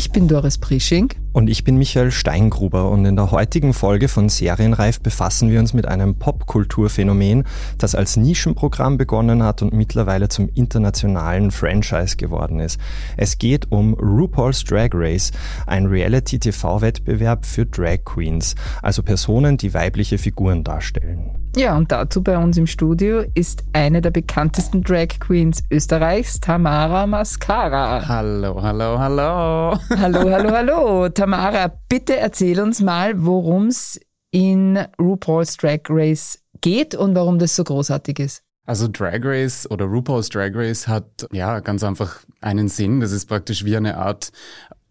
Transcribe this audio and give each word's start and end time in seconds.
Ich 0.00 0.12
bin 0.12 0.28
Doris 0.28 0.56
Prisching. 0.56 1.12
Und 1.34 1.50
ich 1.50 1.62
bin 1.62 1.76
Michael 1.76 2.10
Steingruber 2.10 2.90
und 2.90 3.04
in 3.04 3.16
der 3.16 3.32
heutigen 3.32 3.74
Folge 3.74 4.08
von 4.08 4.30
Serienreif 4.30 4.98
befassen 4.98 5.50
wir 5.50 5.60
uns 5.60 5.74
mit 5.74 5.86
einem 5.86 6.14
Popkulturphänomen, 6.14 7.44
das 7.76 7.94
als 7.94 8.16
Nischenprogramm 8.16 8.96
begonnen 8.96 9.42
hat 9.42 9.60
und 9.60 9.74
mittlerweile 9.74 10.30
zum 10.30 10.48
internationalen 10.54 11.50
Franchise 11.50 12.16
geworden 12.16 12.60
ist. 12.60 12.80
Es 13.18 13.36
geht 13.36 13.70
um 13.70 13.92
RuPaul's 13.92 14.64
Drag 14.64 14.88
Race, 14.94 15.32
ein 15.66 15.84
Reality-TV-Wettbewerb 15.84 17.44
für 17.44 17.66
Drag 17.66 17.98
Queens, 18.06 18.54
also 18.80 19.02
Personen, 19.02 19.58
die 19.58 19.74
weibliche 19.74 20.16
Figuren 20.16 20.64
darstellen. 20.64 21.39
Ja, 21.56 21.76
und 21.76 21.90
dazu 21.90 22.22
bei 22.22 22.38
uns 22.38 22.56
im 22.56 22.68
Studio 22.68 23.24
ist 23.34 23.64
eine 23.72 24.00
der 24.00 24.12
bekanntesten 24.12 24.82
Drag 24.82 25.08
Queens 25.18 25.64
Österreichs, 25.70 26.38
Tamara 26.38 27.08
Mascara. 27.08 28.06
Hallo, 28.06 28.62
hallo, 28.62 28.98
hallo. 28.98 29.78
Hallo, 29.98 30.30
hallo, 30.30 30.50
hallo. 30.52 31.08
Tamara, 31.08 31.72
bitte 31.88 32.16
erzähl 32.16 32.60
uns 32.60 32.80
mal, 32.80 33.24
worum 33.24 33.66
es 33.66 33.98
in 34.30 34.78
RuPaul's 35.00 35.56
Drag 35.56 35.80
Race 35.88 36.38
geht 36.60 36.94
und 36.94 37.16
warum 37.16 37.40
das 37.40 37.56
so 37.56 37.64
großartig 37.64 38.20
ist. 38.20 38.42
Also 38.64 38.86
Drag 38.86 39.18
Race 39.24 39.68
oder 39.68 39.86
RuPaul's 39.86 40.28
Drag 40.28 40.52
Race 40.54 40.86
hat 40.86 41.26
ja 41.32 41.58
ganz 41.58 41.82
einfach 41.82 42.20
einen 42.40 42.68
Sinn. 42.68 43.00
Das 43.00 43.10
ist 43.10 43.26
praktisch 43.26 43.64
wie 43.64 43.76
eine 43.76 43.96
Art 43.96 44.30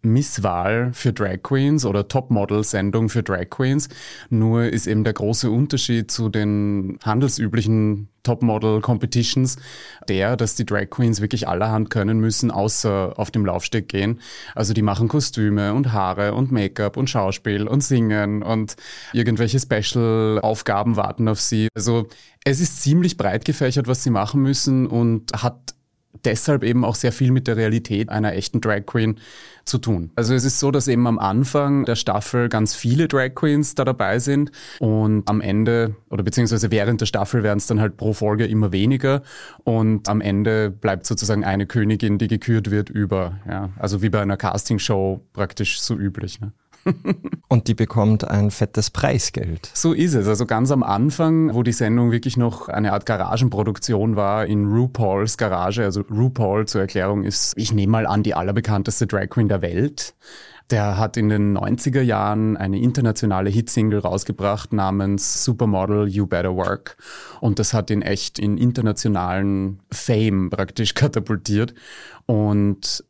Misswahl 0.02 0.90
für 0.92 1.12
Drag 1.12 1.42
Queens 1.42 1.84
oder 1.84 2.08
Topmodel-Sendung 2.08 3.08
für 3.08 3.22
Drag 3.22 3.50
Queens. 3.50 3.88
Nur 4.28 4.64
ist 4.64 4.86
eben 4.86 5.04
der 5.04 5.12
große 5.12 5.50
Unterschied 5.50 6.10
zu 6.10 6.28
den 6.28 6.98
handelsüblichen 7.04 8.08
Topmodel-Competitions 8.22 9.56
der, 10.08 10.36
dass 10.36 10.54
die 10.54 10.66
Drag 10.66 10.90
Queens 10.90 11.20
wirklich 11.20 11.48
allerhand 11.48 11.90
können 11.90 12.20
müssen, 12.20 12.50
außer 12.50 13.14
auf 13.16 13.30
dem 13.30 13.46
Laufsteg 13.46 13.88
gehen. 13.88 14.20
Also 14.54 14.74
die 14.74 14.82
machen 14.82 15.08
Kostüme 15.08 15.74
und 15.74 15.92
Haare 15.92 16.34
und 16.34 16.52
Make-up 16.52 16.96
und 16.96 17.08
Schauspiel 17.08 17.66
und 17.66 17.82
Singen 17.82 18.42
und 18.42 18.76
irgendwelche 19.12 19.58
Special-Aufgaben 19.58 20.96
warten 20.96 21.28
auf 21.28 21.40
sie. 21.40 21.68
Also 21.74 22.08
es 22.44 22.60
ist 22.60 22.82
ziemlich 22.82 23.16
breit 23.16 23.44
gefächert, 23.44 23.86
was 23.86 24.02
sie 24.02 24.10
machen 24.10 24.42
müssen 24.42 24.86
und 24.86 25.32
hat 25.32 25.74
deshalb 26.24 26.64
eben 26.64 26.84
auch 26.84 26.94
sehr 26.94 27.12
viel 27.12 27.30
mit 27.30 27.46
der 27.46 27.56
Realität 27.56 28.08
einer 28.08 28.34
echten 28.34 28.60
Drag 28.60 28.84
Queen 28.86 29.18
zu 29.64 29.78
tun. 29.78 30.10
Also 30.16 30.34
es 30.34 30.44
ist 30.44 30.58
so, 30.58 30.70
dass 30.70 30.88
eben 30.88 31.06
am 31.06 31.18
Anfang 31.18 31.84
der 31.84 31.94
Staffel 31.94 32.48
ganz 32.48 32.74
viele 32.74 33.08
Drag 33.08 33.34
Queens 33.34 33.74
da 33.74 33.84
dabei 33.84 34.18
sind 34.18 34.50
und 34.80 35.28
am 35.28 35.40
Ende 35.40 35.94
oder 36.08 36.22
beziehungsweise 36.22 36.70
während 36.70 37.00
der 37.00 37.06
Staffel 37.06 37.42
werden 37.42 37.58
es 37.58 37.66
dann 37.66 37.80
halt 37.80 37.96
pro 37.96 38.12
Folge 38.12 38.46
immer 38.46 38.72
weniger 38.72 39.22
und 39.64 40.08
am 40.08 40.20
Ende 40.20 40.70
bleibt 40.70 41.06
sozusagen 41.06 41.44
eine 41.44 41.66
Königin, 41.66 42.18
die 42.18 42.28
gekürt 42.28 42.70
wird 42.70 42.90
über. 42.90 43.38
Ja, 43.48 43.70
also 43.78 44.02
wie 44.02 44.10
bei 44.10 44.20
einer 44.20 44.36
Castingshow 44.36 45.20
praktisch 45.32 45.80
so 45.80 45.94
üblich. 45.94 46.40
Ne? 46.40 46.52
Und 47.48 47.68
die 47.68 47.74
bekommt 47.74 48.28
ein 48.28 48.50
fettes 48.50 48.90
Preisgeld. 48.90 49.70
So 49.74 49.92
ist 49.92 50.14
es. 50.14 50.28
Also 50.28 50.46
ganz 50.46 50.70
am 50.70 50.82
Anfang, 50.82 51.54
wo 51.54 51.62
die 51.62 51.72
Sendung 51.72 52.12
wirklich 52.12 52.36
noch 52.36 52.68
eine 52.68 52.92
Art 52.92 53.06
Garagenproduktion 53.06 54.16
war 54.16 54.46
in 54.46 54.66
RuPaul's 54.66 55.36
Garage. 55.36 55.82
Also 55.82 56.02
RuPaul 56.02 56.66
zur 56.66 56.82
Erklärung 56.82 57.24
ist, 57.24 57.54
ich 57.56 57.72
nehme 57.72 57.92
mal 57.92 58.06
an, 58.06 58.22
die 58.22 58.34
allerbekannteste 58.34 59.06
Drag 59.06 59.28
Queen 59.28 59.48
der 59.48 59.62
Welt. 59.62 60.14
Der 60.70 60.98
hat 60.98 61.16
in 61.16 61.28
den 61.28 61.58
90er 61.58 62.00
Jahren 62.00 62.56
eine 62.56 62.78
internationale 62.78 63.50
Hitsingle 63.50 63.98
rausgebracht 63.98 64.72
namens 64.72 65.42
Supermodel 65.42 66.06
You 66.06 66.26
Better 66.26 66.54
Work. 66.54 66.96
Und 67.40 67.58
das 67.58 67.74
hat 67.74 67.90
ihn 67.90 68.02
echt 68.02 68.38
in 68.38 68.56
internationalen 68.56 69.80
Fame 69.90 70.48
praktisch 70.50 70.94
katapultiert. 70.94 71.74
Und 72.26 73.04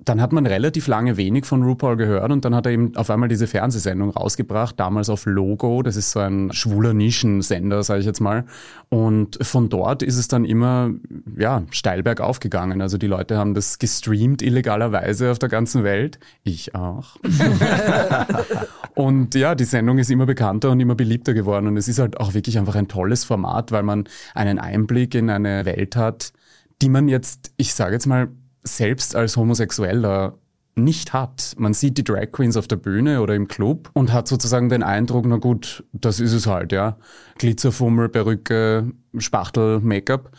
dann 0.00 0.20
hat 0.20 0.32
man 0.32 0.44
relativ 0.44 0.88
lange 0.88 1.16
wenig 1.16 1.46
von 1.46 1.62
RuPaul 1.62 1.96
gehört 1.96 2.32
und 2.32 2.44
dann 2.44 2.54
hat 2.54 2.66
er 2.66 2.72
eben 2.72 2.96
auf 2.96 3.10
einmal 3.10 3.28
diese 3.28 3.46
Fernsehsendung 3.46 4.10
rausgebracht, 4.10 4.78
damals 4.78 5.08
auf 5.08 5.24
Logo, 5.24 5.82
das 5.82 5.94
ist 5.94 6.10
so 6.10 6.18
ein 6.18 6.52
schwuler 6.52 6.92
Nischensender, 6.94 7.82
sage 7.84 8.00
ich 8.00 8.06
jetzt 8.06 8.20
mal. 8.20 8.44
Und 8.88 9.38
von 9.42 9.68
dort 9.68 10.02
ist 10.02 10.16
es 10.16 10.26
dann 10.26 10.44
immer 10.44 10.90
ja, 11.36 11.62
steil 11.70 12.02
bergauf 12.02 12.40
gegangen. 12.40 12.82
Also 12.82 12.98
die 12.98 13.06
Leute 13.06 13.38
haben 13.38 13.54
das 13.54 13.78
gestreamt 13.78 14.42
illegalerweise 14.42 15.30
auf 15.30 15.38
der 15.38 15.48
ganzen 15.48 15.84
Welt. 15.84 16.18
Ich 16.42 16.74
auch. 16.74 17.16
und 18.94 19.34
ja, 19.36 19.54
die 19.54 19.64
Sendung 19.64 19.98
ist 19.98 20.10
immer 20.10 20.26
bekannter 20.26 20.72
und 20.72 20.80
immer 20.80 20.96
beliebter 20.96 21.34
geworden 21.34 21.68
und 21.68 21.76
es 21.76 21.86
ist 21.86 22.00
halt 22.00 22.18
auch 22.18 22.34
wirklich 22.34 22.58
einfach 22.58 22.74
ein 22.74 22.88
tolles 22.88 23.24
Format, 23.24 23.70
weil 23.70 23.84
man 23.84 24.04
einen 24.34 24.58
Einblick 24.58 25.14
in 25.14 25.30
eine 25.30 25.64
Welt 25.64 25.94
hat, 25.94 26.32
die 26.82 26.88
man 26.88 27.06
jetzt, 27.06 27.52
ich 27.56 27.74
sage 27.74 27.94
jetzt 27.94 28.06
mal, 28.06 28.28
selbst 28.64 29.14
als 29.14 29.36
Homosexueller 29.36 30.38
nicht 30.76 31.12
hat. 31.12 31.54
Man 31.56 31.74
sieht 31.74 31.98
die 31.98 32.04
Drag 32.04 32.32
Queens 32.32 32.56
auf 32.56 32.66
der 32.66 32.76
Bühne 32.76 33.20
oder 33.20 33.34
im 33.34 33.46
Club 33.46 33.90
und 33.92 34.12
hat 34.12 34.26
sozusagen 34.26 34.68
den 34.68 34.82
Eindruck, 34.82 35.24
na 35.26 35.36
gut, 35.36 35.84
das 35.92 36.18
ist 36.18 36.32
es 36.32 36.46
halt, 36.46 36.72
ja. 36.72 36.96
Glitzerfummel, 37.38 38.08
Perücke, 38.08 38.90
Spachtel, 39.18 39.80
Make-up. 39.80 40.32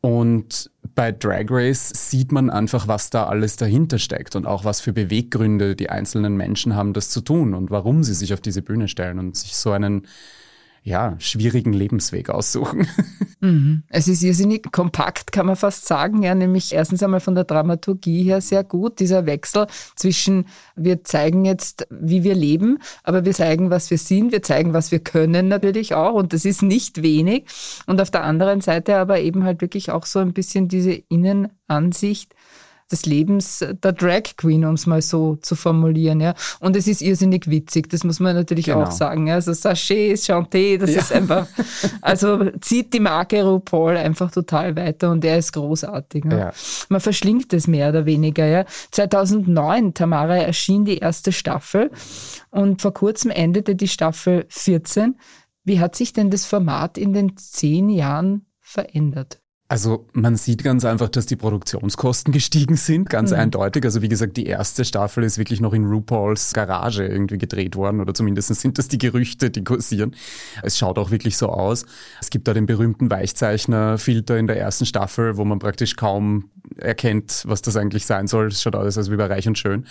Und 0.00 0.70
bei 0.94 1.12
Drag 1.12 1.46
Race 1.48 1.92
sieht 1.94 2.32
man 2.32 2.50
einfach, 2.50 2.88
was 2.88 3.10
da 3.10 3.26
alles 3.26 3.56
dahinter 3.56 3.98
steckt 3.98 4.34
und 4.34 4.46
auch 4.46 4.64
was 4.64 4.80
für 4.80 4.92
Beweggründe 4.92 5.76
die 5.76 5.90
einzelnen 5.90 6.36
Menschen 6.36 6.74
haben, 6.74 6.92
das 6.92 7.08
zu 7.08 7.20
tun 7.20 7.54
und 7.54 7.70
warum 7.70 8.02
sie 8.02 8.14
sich 8.14 8.34
auf 8.34 8.40
diese 8.40 8.62
Bühne 8.62 8.88
stellen 8.88 9.18
und 9.18 9.36
sich 9.36 9.56
so 9.56 9.70
einen 9.70 10.08
ja, 10.82 11.14
schwierigen 11.18 11.72
Lebensweg 11.72 12.30
aussuchen. 12.30 12.86
Mhm. 13.44 13.82
Es 13.88 14.06
ist 14.06 14.22
irrsinnig 14.22 14.70
kompakt, 14.70 15.32
kann 15.32 15.46
man 15.46 15.56
fast 15.56 15.88
sagen. 15.88 16.22
Ja, 16.22 16.32
nämlich 16.32 16.72
erstens 16.72 17.02
einmal 17.02 17.18
von 17.18 17.34
der 17.34 17.42
Dramaturgie 17.42 18.22
her 18.22 18.40
sehr 18.40 18.62
gut. 18.62 19.00
Dieser 19.00 19.26
Wechsel 19.26 19.66
zwischen, 19.96 20.46
wir 20.76 21.02
zeigen 21.02 21.44
jetzt, 21.44 21.88
wie 21.90 22.22
wir 22.22 22.36
leben, 22.36 22.78
aber 23.02 23.24
wir 23.24 23.32
zeigen, 23.32 23.68
was 23.70 23.90
wir 23.90 23.98
sind, 23.98 24.30
wir 24.30 24.42
zeigen, 24.44 24.74
was 24.74 24.92
wir 24.92 25.00
können 25.00 25.48
natürlich 25.48 25.92
auch. 25.92 26.14
Und 26.14 26.32
das 26.32 26.44
ist 26.44 26.62
nicht 26.62 27.02
wenig. 27.02 27.46
Und 27.86 28.00
auf 28.00 28.12
der 28.12 28.22
anderen 28.22 28.60
Seite 28.60 28.96
aber 28.96 29.18
eben 29.18 29.42
halt 29.42 29.60
wirklich 29.60 29.90
auch 29.90 30.06
so 30.06 30.20
ein 30.20 30.32
bisschen 30.32 30.68
diese 30.68 30.92
Innenansicht 30.92 32.36
des 32.92 33.06
Lebens 33.06 33.64
der 33.82 33.92
Drag 33.92 34.22
Queen, 34.36 34.64
um 34.64 34.74
es 34.74 34.86
mal 34.86 35.02
so 35.02 35.36
zu 35.36 35.56
formulieren. 35.56 36.20
Ja. 36.20 36.34
Und 36.60 36.76
es 36.76 36.86
ist 36.86 37.02
irrsinnig 37.02 37.48
witzig, 37.48 37.88
das 37.88 38.04
muss 38.04 38.20
man 38.20 38.36
natürlich 38.36 38.66
genau. 38.66 38.82
auch 38.82 38.90
sagen. 38.90 39.26
Ja. 39.26 39.34
Also 39.34 39.52
Sachet, 39.52 40.18
Chanté, 40.18 40.78
das 40.78 40.90
ja. 40.94 41.00
ist 41.00 41.12
einfach, 41.12 41.46
also 42.00 42.50
zieht 42.60 42.92
die 42.92 43.00
Marke 43.00 43.42
RuPaul 43.42 43.96
einfach 43.96 44.30
total 44.30 44.76
weiter 44.76 45.10
und 45.10 45.24
er 45.24 45.38
ist 45.38 45.52
großartig. 45.52 46.24
Ne? 46.24 46.38
Ja. 46.38 46.52
Man 46.88 47.00
verschlingt 47.00 47.52
es 47.52 47.66
mehr 47.66 47.88
oder 47.88 48.06
weniger. 48.06 48.46
Ja. 48.46 48.64
2009, 48.92 49.94
Tamara, 49.94 50.36
erschien 50.36 50.84
die 50.84 50.98
erste 50.98 51.32
Staffel 51.32 51.90
und 52.50 52.82
vor 52.82 52.92
kurzem 52.92 53.30
endete 53.30 53.74
die 53.74 53.88
Staffel 53.88 54.44
14. 54.48 55.16
Wie 55.64 55.80
hat 55.80 55.96
sich 55.96 56.12
denn 56.12 56.30
das 56.30 56.44
Format 56.44 56.98
in 56.98 57.12
den 57.12 57.36
zehn 57.36 57.88
Jahren 57.88 58.46
verändert? 58.60 59.41
Also 59.72 60.04
man 60.12 60.36
sieht 60.36 60.64
ganz 60.64 60.84
einfach, 60.84 61.08
dass 61.08 61.24
die 61.24 61.36
Produktionskosten 61.36 62.30
gestiegen 62.30 62.76
sind, 62.76 63.08
ganz 63.08 63.30
mhm. 63.30 63.38
eindeutig. 63.38 63.86
Also 63.86 64.02
wie 64.02 64.08
gesagt, 64.10 64.36
die 64.36 64.44
erste 64.44 64.84
Staffel 64.84 65.24
ist 65.24 65.38
wirklich 65.38 65.62
noch 65.62 65.72
in 65.72 65.86
RuPauls 65.86 66.52
Garage 66.52 67.06
irgendwie 67.06 67.38
gedreht 67.38 67.74
worden 67.74 68.02
oder 68.02 68.12
zumindest 68.12 68.48
sind 68.48 68.76
das 68.76 68.88
die 68.88 68.98
Gerüchte, 68.98 69.48
die 69.48 69.64
kursieren. 69.64 70.14
Es 70.62 70.76
schaut 70.76 70.98
auch 70.98 71.10
wirklich 71.10 71.38
so 71.38 71.48
aus. 71.48 71.86
Es 72.20 72.28
gibt 72.28 72.48
da 72.48 72.52
den 72.52 72.66
berühmten 72.66 73.10
Weichzeichner-Filter 73.10 74.36
in 74.36 74.46
der 74.46 74.58
ersten 74.58 74.84
Staffel, 74.84 75.38
wo 75.38 75.44
man 75.46 75.58
praktisch 75.58 75.96
kaum 75.96 76.50
erkennt, 76.76 77.44
was 77.46 77.62
das 77.62 77.74
eigentlich 77.78 78.04
sein 78.04 78.26
soll. 78.26 78.48
Es 78.48 78.60
schaut 78.60 78.76
aus, 78.76 78.98
als 78.98 79.10
wie 79.10 79.16
bei 79.16 79.24
Reich 79.24 79.48
und 79.48 79.56
Schön. 79.56 79.86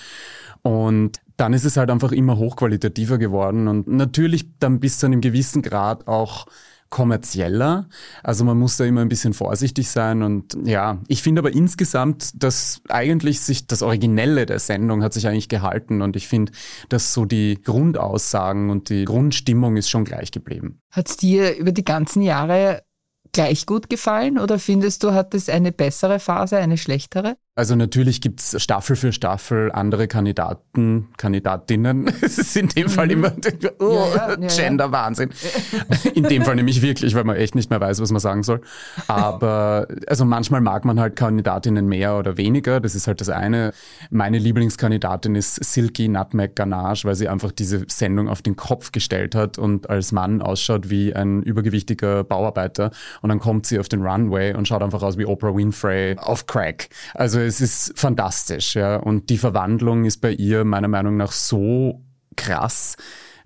Und 0.61 1.17
dann 1.37 1.53
ist 1.53 1.65
es 1.65 1.75
halt 1.75 1.89
einfach 1.89 2.11
immer 2.11 2.37
hochqualitativer 2.37 3.17
geworden 3.17 3.67
und 3.67 3.87
natürlich 3.87 4.45
dann 4.59 4.79
bis 4.79 4.99
zu 4.99 5.07
einem 5.07 5.21
gewissen 5.21 5.63
Grad 5.63 6.07
auch 6.07 6.45
kommerzieller. 6.91 7.87
Also 8.21 8.43
man 8.43 8.59
muss 8.59 8.77
da 8.77 8.85
immer 8.85 9.01
ein 9.01 9.09
bisschen 9.09 9.33
vorsichtig 9.33 9.89
sein 9.89 10.21
und 10.21 10.55
ja, 10.63 10.99
ich 11.07 11.23
finde 11.23 11.39
aber 11.39 11.51
insgesamt, 11.51 12.43
dass 12.43 12.81
eigentlich 12.89 13.39
sich 13.39 13.65
das 13.65 13.81
Originelle 13.81 14.45
der 14.45 14.59
Sendung 14.59 15.01
hat 15.01 15.13
sich 15.13 15.27
eigentlich 15.27 15.49
gehalten 15.49 16.03
und 16.03 16.15
ich 16.15 16.27
finde, 16.27 16.51
dass 16.89 17.13
so 17.13 17.25
die 17.25 17.59
Grundaussagen 17.63 18.69
und 18.69 18.89
die 18.89 19.05
Grundstimmung 19.05 19.77
ist 19.77 19.89
schon 19.89 20.03
gleich 20.03 20.31
geblieben. 20.31 20.81
Hat 20.91 21.09
es 21.09 21.17
dir 21.17 21.55
über 21.55 21.71
die 21.71 21.85
ganzen 21.85 22.21
Jahre 22.21 22.83
gleich 23.31 23.65
gut 23.65 23.89
gefallen 23.89 24.37
oder 24.37 24.59
findest 24.59 25.03
du, 25.03 25.13
hat 25.13 25.33
es 25.33 25.47
eine 25.47 25.71
bessere 25.71 26.19
Phase, 26.19 26.57
eine 26.57 26.77
schlechtere? 26.77 27.37
Also 27.53 27.75
natürlich 27.75 28.21
gibt's 28.21 28.55
Staffel 28.63 28.95
für 28.95 29.11
Staffel 29.11 29.73
andere 29.73 30.07
Kandidaten, 30.07 31.09
Kandidatinnen. 31.17 32.09
Es 32.21 32.37
ist 32.37 32.55
in 32.55 32.69
dem 32.69 32.87
Fall 32.87 33.07
mhm. 33.07 33.11
immer 33.11 33.33
oh, 33.79 34.07
ja, 34.15 34.29
ja, 34.39 34.47
Gender-Wahnsinn. 34.47 35.31
In 36.13 36.23
dem 36.23 36.43
Fall 36.43 36.55
nämlich 36.55 36.81
wirklich, 36.81 37.13
weil 37.13 37.25
man 37.25 37.35
echt 37.35 37.55
nicht 37.55 37.69
mehr 37.69 37.81
weiß, 37.81 37.99
was 37.99 38.11
man 38.11 38.21
sagen 38.21 38.43
soll. 38.43 38.61
Aber 39.07 39.87
also 40.07 40.23
manchmal 40.23 40.61
mag 40.61 40.85
man 40.85 40.99
halt 40.99 41.17
Kandidatinnen 41.17 41.87
mehr 41.87 42.17
oder 42.17 42.37
weniger. 42.37 42.79
Das 42.79 42.95
ist 42.95 43.07
halt 43.07 43.19
das 43.19 43.27
eine. 43.27 43.73
Meine 44.11 44.37
Lieblingskandidatin 44.37 45.35
ist 45.35 45.61
Silky 45.61 46.07
Nutmeg 46.07 46.55
Ganache, 46.55 47.05
weil 47.05 47.15
sie 47.15 47.27
einfach 47.27 47.51
diese 47.51 47.83
Sendung 47.87 48.29
auf 48.29 48.41
den 48.41 48.55
Kopf 48.55 48.93
gestellt 48.93 49.35
hat 49.35 49.57
und 49.57 49.89
als 49.89 50.13
Mann 50.13 50.41
ausschaut 50.41 50.89
wie 50.89 51.13
ein 51.13 51.43
übergewichtiger 51.43 52.23
Bauarbeiter. 52.23 52.91
Und 53.21 53.29
dann 53.29 53.39
kommt 53.39 53.65
sie 53.65 53.79
auf 53.79 53.89
den 53.89 54.03
Runway 54.03 54.53
und 54.53 54.67
schaut 54.69 54.83
einfach 54.83 55.01
aus 55.01 55.17
wie 55.17 55.25
Oprah 55.25 55.53
Winfrey 55.53 56.15
auf 56.17 56.45
Crack. 56.45 56.87
Also 57.13 57.40
es 57.41 57.61
ist 57.61 57.93
fantastisch, 57.97 58.75
ja. 58.75 58.97
Und 58.97 59.29
die 59.29 59.37
Verwandlung 59.37 60.05
ist 60.05 60.17
bei 60.17 60.31
ihr 60.31 60.63
meiner 60.63 60.87
Meinung 60.87 61.17
nach 61.17 61.31
so 61.31 62.01
krass, 62.35 62.95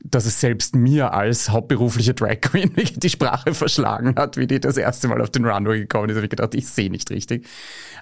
dass 0.03 0.25
es 0.25 0.39
selbst 0.39 0.75
mir 0.75 1.13
als 1.13 1.49
hauptberufliche 1.49 2.13
Drag 2.13 2.41
Queen 2.41 2.71
die 2.95 3.09
Sprache 3.09 3.53
verschlagen 3.53 4.15
hat, 4.17 4.37
wie 4.37 4.47
die 4.47 4.59
das 4.59 4.77
erste 4.77 5.07
Mal 5.07 5.21
auf 5.21 5.31
den 5.31 5.45
Runway 5.45 5.79
gekommen 5.79 6.09
ist. 6.09 6.15
habe 6.15 6.25
ich 6.25 6.29
gedacht, 6.29 6.53
ich 6.55 6.67
sehe 6.67 6.91
nicht 6.91 7.09
richtig. 7.09 7.47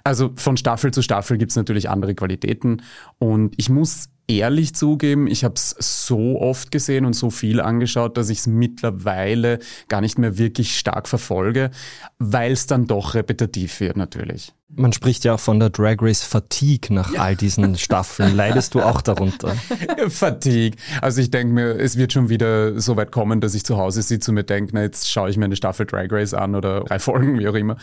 Also 0.04 0.32
von 0.36 0.56
Staffel 0.56 0.92
zu 0.92 1.02
Staffel 1.02 1.38
gibt 1.38 1.50
es 1.50 1.56
natürlich 1.56 1.88
andere 1.88 2.14
Qualitäten. 2.14 2.82
Und 3.18 3.54
ich 3.56 3.70
muss 3.70 4.10
ehrlich 4.26 4.74
zugeben, 4.74 5.26
ich 5.26 5.44
habe 5.44 5.54
es 5.54 5.74
so 5.78 6.40
oft 6.40 6.70
gesehen 6.70 7.04
und 7.04 7.14
so 7.14 7.30
viel 7.30 7.60
angeschaut, 7.60 8.16
dass 8.16 8.30
ich 8.30 8.38
es 8.38 8.46
mittlerweile 8.46 9.58
gar 9.88 10.00
nicht 10.00 10.18
mehr 10.18 10.38
wirklich 10.38 10.78
stark 10.78 11.08
verfolge, 11.08 11.70
weil 12.18 12.52
es 12.52 12.66
dann 12.66 12.86
doch 12.86 13.14
repetitiv 13.14 13.80
wird 13.80 13.96
natürlich. 13.96 14.52
Man 14.76 14.92
spricht 14.92 15.24
ja 15.24 15.34
auch 15.34 15.40
von 15.40 15.60
der 15.60 15.70
Drag 15.70 15.96
Race 16.00 16.22
Fatigue 16.22 16.92
nach 16.92 17.12
ja. 17.12 17.20
all 17.20 17.36
diesen 17.36 17.76
Staffeln. 17.78 18.34
Leidest 18.34 18.74
du 18.74 18.82
auch 18.82 19.02
darunter? 19.02 19.54
Fatigue. 20.08 20.76
Also 21.00 21.20
ich 21.20 21.30
denke 21.30 21.52
mir, 21.52 21.78
es 21.78 21.96
wird 21.96 22.12
schon 22.12 22.28
wieder 22.28 22.80
so 22.80 22.96
weit 22.96 23.12
kommen, 23.12 23.40
dass 23.40 23.54
ich 23.54 23.64
zu 23.64 23.76
Hause 23.76 24.02
sitze 24.02 24.30
und 24.30 24.36
mir 24.36 24.44
denke, 24.44 24.72
na 24.74 24.82
jetzt 24.82 25.10
schaue 25.10 25.30
ich 25.30 25.36
mir 25.36 25.44
eine 25.44 25.56
Staffel 25.56 25.86
Drag 25.86 26.10
Race 26.10 26.34
an 26.34 26.54
oder 26.54 26.80
drei 26.80 26.98
Folgen, 26.98 27.38
wie 27.38 27.46
auch 27.46 27.54
immer. 27.54 27.76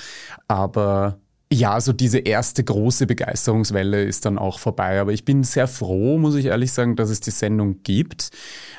Aber 0.48 1.20
ja, 1.52 1.82
so 1.82 1.92
diese 1.92 2.20
erste 2.20 2.64
große 2.64 3.08
Begeisterungswelle 3.08 4.04
ist 4.04 4.26
dann 4.26 4.38
auch 4.38 4.58
vorbei. 4.58 5.02
Aber 5.02 5.12
ich 5.12 5.26
bin 5.26 5.44
sehr 5.44 5.68
froh, 5.68 6.18
muss 6.18 6.36
ich 6.36 6.46
ehrlich 6.46 6.72
sagen, 6.72 6.96
dass 6.96 7.10
es 7.10 7.20
die 7.20 7.32
Sendung 7.32 7.84
gibt 7.84 8.30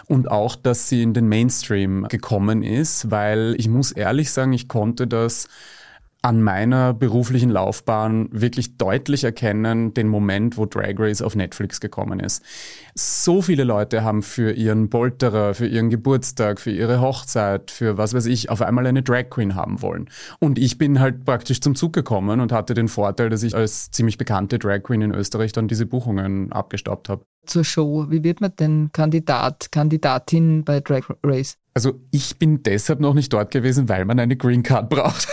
und 0.06 0.30
auch, 0.30 0.56
dass 0.56 0.88
sie 0.88 1.02
in 1.02 1.12
den 1.12 1.28
Mainstream 1.28 2.06
gekommen 2.08 2.62
ist, 2.62 3.10
weil 3.10 3.54
ich 3.58 3.68
muss 3.68 3.92
ehrlich 3.92 4.30
sagen, 4.30 4.54
ich 4.54 4.68
konnte 4.68 5.06
das 5.06 5.48
an 6.22 6.40
meiner 6.40 6.94
beruflichen 6.94 7.50
Laufbahn 7.50 8.28
wirklich 8.30 8.76
deutlich 8.76 9.24
erkennen, 9.24 9.92
den 9.92 10.06
Moment, 10.06 10.56
wo 10.56 10.66
Drag 10.66 10.94
Race 10.98 11.20
auf 11.20 11.34
Netflix 11.34 11.80
gekommen 11.80 12.20
ist. 12.20 12.44
So 12.94 13.42
viele 13.42 13.64
Leute 13.64 14.04
haben 14.04 14.22
für 14.22 14.52
ihren 14.52 14.88
Bolterer, 14.88 15.54
für 15.54 15.66
ihren 15.66 15.90
Geburtstag, 15.90 16.60
für 16.60 16.70
ihre 16.70 17.00
Hochzeit, 17.00 17.72
für 17.72 17.98
was 17.98 18.14
weiß 18.14 18.26
ich, 18.26 18.50
auf 18.50 18.62
einmal 18.62 18.86
eine 18.86 19.02
Drag 19.02 19.30
Queen 19.30 19.56
haben 19.56 19.82
wollen. 19.82 20.08
Und 20.38 20.60
ich 20.60 20.78
bin 20.78 21.00
halt 21.00 21.24
praktisch 21.24 21.60
zum 21.60 21.74
Zug 21.74 21.92
gekommen 21.92 22.38
und 22.38 22.52
hatte 22.52 22.74
den 22.74 22.86
Vorteil, 22.86 23.28
dass 23.28 23.42
ich 23.42 23.56
als 23.56 23.90
ziemlich 23.90 24.16
bekannte 24.16 24.60
Drag 24.60 24.84
Queen 24.84 25.02
in 25.02 25.12
Österreich 25.12 25.50
dann 25.52 25.66
diese 25.66 25.86
Buchungen 25.86 26.52
abgestaubt 26.52 27.08
habe. 27.08 27.24
Zur 27.46 27.64
Show, 27.64 28.06
wie 28.10 28.22
wird 28.22 28.40
man 28.40 28.54
denn 28.54 28.90
Kandidat, 28.92 29.72
Kandidatin 29.72 30.62
bei 30.62 30.78
Drag 30.78 31.02
Race? 31.24 31.58
Also 31.74 32.00
ich 32.10 32.38
bin 32.38 32.62
deshalb 32.62 33.00
noch 33.00 33.14
nicht 33.14 33.32
dort 33.32 33.50
gewesen, 33.50 33.88
weil 33.88 34.04
man 34.04 34.20
eine 34.20 34.36
Green 34.36 34.62
Card 34.62 34.90
braucht. 34.90 35.26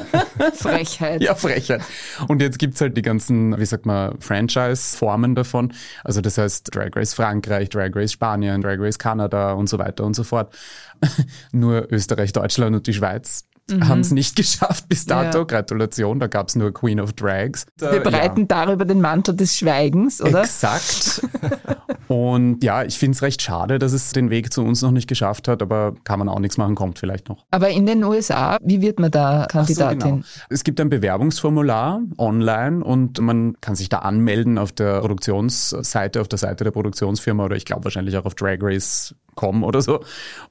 Frechheit. 0.54 1.22
ja, 1.22 1.34
Frechheit. 1.34 1.82
Und 2.28 2.42
jetzt 2.42 2.58
gibt's 2.58 2.80
halt 2.82 2.96
die 2.96 3.02
ganzen, 3.02 3.58
wie 3.58 3.64
sagt 3.64 3.86
man, 3.86 4.20
Franchise-Formen 4.20 5.34
davon. 5.34 5.72
Also 6.04 6.20
das 6.20 6.36
heißt 6.36 6.74
Drag 6.74 6.90
Race 6.94 7.14
Frankreich, 7.14 7.70
Drag 7.70 7.90
Race 7.94 8.12
Spanien, 8.12 8.60
Drag 8.60 8.78
Race 8.78 8.98
Kanada 8.98 9.52
und 9.52 9.68
so 9.68 9.78
weiter 9.78 10.04
und 10.04 10.14
so 10.14 10.24
fort. 10.24 10.54
Nur 11.52 11.90
Österreich, 11.90 12.32
Deutschland 12.32 12.76
und 12.76 12.86
die 12.86 12.94
Schweiz 12.94 13.46
mhm. 13.70 13.88
haben 13.88 14.00
es 14.00 14.10
nicht 14.10 14.36
geschafft 14.36 14.88
bis 14.88 15.06
dato. 15.06 15.38
Ja. 15.38 15.44
Gratulation, 15.44 16.20
da 16.20 16.26
gab 16.26 16.48
es 16.48 16.56
nur 16.56 16.72
Queen 16.72 17.00
of 17.00 17.12
Drags. 17.14 17.66
Wir 17.78 18.00
breiten 18.00 18.40
ja. 18.40 18.46
darüber 18.46 18.84
den 18.84 19.00
Mantel 19.00 19.34
des 19.34 19.56
Schweigens, 19.56 20.20
oder? 20.20 20.42
Exakt. 20.42 21.22
Und 22.08 22.62
ja, 22.62 22.84
ich 22.84 22.98
finde 22.98 23.16
es 23.16 23.22
recht 23.22 23.42
schade, 23.42 23.78
dass 23.78 23.92
es 23.92 24.12
den 24.12 24.30
Weg 24.30 24.52
zu 24.52 24.62
uns 24.62 24.82
noch 24.82 24.90
nicht 24.90 25.08
geschafft 25.08 25.48
hat, 25.48 25.62
aber 25.62 25.94
kann 26.04 26.18
man 26.18 26.28
auch 26.28 26.38
nichts 26.38 26.56
machen, 26.56 26.74
kommt 26.74 26.98
vielleicht 26.98 27.28
noch. 27.28 27.44
Aber 27.50 27.68
in 27.70 27.86
den 27.86 28.04
USA, 28.04 28.58
wie 28.62 28.80
wird 28.80 29.00
man 29.00 29.10
da 29.10 29.46
Kandidatin? 29.48 30.00
So, 30.00 30.06
genau. 30.06 30.22
Es 30.48 30.64
gibt 30.64 30.80
ein 30.80 30.88
Bewerbungsformular 30.88 32.00
online 32.18 32.84
und 32.84 33.20
man 33.20 33.60
kann 33.60 33.74
sich 33.74 33.88
da 33.88 33.98
anmelden 33.98 34.58
auf 34.58 34.72
der 34.72 35.00
Produktionsseite, 35.00 36.20
auf 36.20 36.28
der 36.28 36.38
Seite 36.38 36.64
der 36.64 36.70
Produktionsfirma 36.70 37.44
oder 37.44 37.56
ich 37.56 37.64
glaube 37.64 37.84
wahrscheinlich 37.84 38.16
auch 38.16 38.24
auf 38.24 38.34
Drag 38.34 38.58
Race 38.60 39.14
com 39.36 39.62
oder 39.62 39.80
so. 39.80 40.00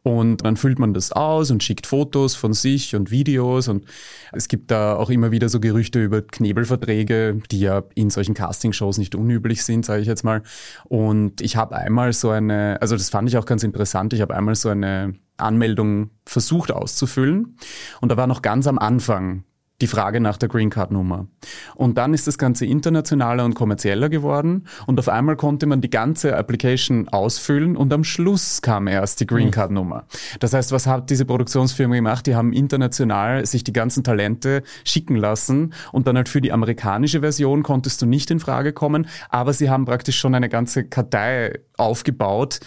Und 0.03 0.45
dann 0.45 0.55
füllt 0.55 0.79
man 0.79 0.93
das 0.93 1.11
aus 1.11 1.51
und 1.51 1.61
schickt 1.61 1.87
Fotos 1.87 2.35
von 2.35 2.53
sich 2.53 2.95
und 2.95 3.11
Videos. 3.11 3.67
Und 3.67 3.83
es 4.31 4.47
gibt 4.47 4.71
da 4.71 4.95
auch 4.95 5.09
immer 5.09 5.31
wieder 5.31 5.49
so 5.49 5.59
Gerüchte 5.59 6.01
über 6.01 6.21
Knebelverträge, 6.21 7.41
die 7.51 7.59
ja 7.59 7.83
in 7.95 8.09
solchen 8.09 8.33
Castingshows 8.33 8.97
nicht 8.97 9.15
unüblich 9.15 9.63
sind, 9.63 9.85
sage 9.85 10.01
ich 10.01 10.07
jetzt 10.07 10.23
mal. 10.23 10.43
Und 10.85 11.41
ich 11.41 11.57
habe 11.57 11.75
einmal 11.75 12.13
so 12.13 12.29
eine, 12.29 12.77
also 12.81 12.95
das 12.95 13.09
fand 13.09 13.27
ich 13.27 13.37
auch 13.37 13.45
ganz 13.45 13.63
interessant, 13.63 14.13
ich 14.13 14.21
habe 14.21 14.35
einmal 14.35 14.55
so 14.55 14.69
eine 14.69 15.15
Anmeldung 15.37 16.11
versucht 16.25 16.71
auszufüllen. 16.71 17.57
Und 17.99 18.09
da 18.09 18.17
war 18.17 18.27
noch 18.27 18.41
ganz 18.41 18.67
am 18.67 18.79
Anfang 18.79 19.43
die 19.81 19.87
Frage 19.87 20.21
nach 20.21 20.37
der 20.37 20.47
Green 20.47 20.69
Card 20.69 20.91
Nummer. 20.91 21.27
Und 21.75 21.97
dann 21.97 22.13
ist 22.13 22.27
das 22.27 22.37
Ganze 22.37 22.65
internationaler 22.65 23.43
und 23.43 23.55
kommerzieller 23.55 24.09
geworden 24.09 24.67
und 24.87 24.99
auf 24.99 25.09
einmal 25.09 25.35
konnte 25.35 25.65
man 25.65 25.81
die 25.81 25.89
ganze 25.89 26.37
Application 26.37 27.09
ausfüllen 27.09 27.75
und 27.75 27.91
am 27.91 28.03
Schluss 28.03 28.61
kam 28.61 28.87
erst 28.87 29.19
die 29.19 29.27
Green 29.27 29.45
hm. 29.45 29.51
Card 29.51 29.71
Nummer. 29.71 30.05
Das 30.39 30.53
heißt, 30.53 30.71
was 30.71 30.87
hat 30.87 31.09
diese 31.09 31.25
Produktionsfirma 31.25 31.95
gemacht? 31.95 32.25
Die 32.25 32.35
haben 32.35 32.53
international 32.53 33.45
sich 33.45 33.63
die 33.63 33.73
ganzen 33.73 34.03
Talente 34.03 34.63
schicken 34.85 35.17
lassen 35.17 35.73
und 35.91 36.07
dann 36.07 36.15
halt 36.15 36.29
für 36.29 36.41
die 36.41 36.53
amerikanische 36.53 37.19
Version 37.19 37.63
konntest 37.63 38.01
du 38.01 38.05
nicht 38.05 38.31
in 38.31 38.39
Frage 38.39 38.71
kommen, 38.71 39.07
aber 39.29 39.51
sie 39.51 39.69
haben 39.69 39.85
praktisch 39.85 40.17
schon 40.17 40.35
eine 40.35 40.49
ganze 40.49 40.85
Kartei 40.85 41.59
aufgebaut, 41.77 42.59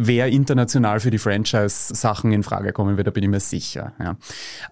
wer 0.00 0.28
international 0.28 1.00
für 1.00 1.10
die 1.10 1.18
Franchise-Sachen 1.18 2.32
in 2.32 2.44
Frage 2.44 2.72
kommen 2.72 2.96
wird, 2.96 3.08
da 3.08 3.10
bin 3.10 3.24
ich 3.24 3.30
mir 3.30 3.40
sicher. 3.40 3.92
Ja. 3.98 4.16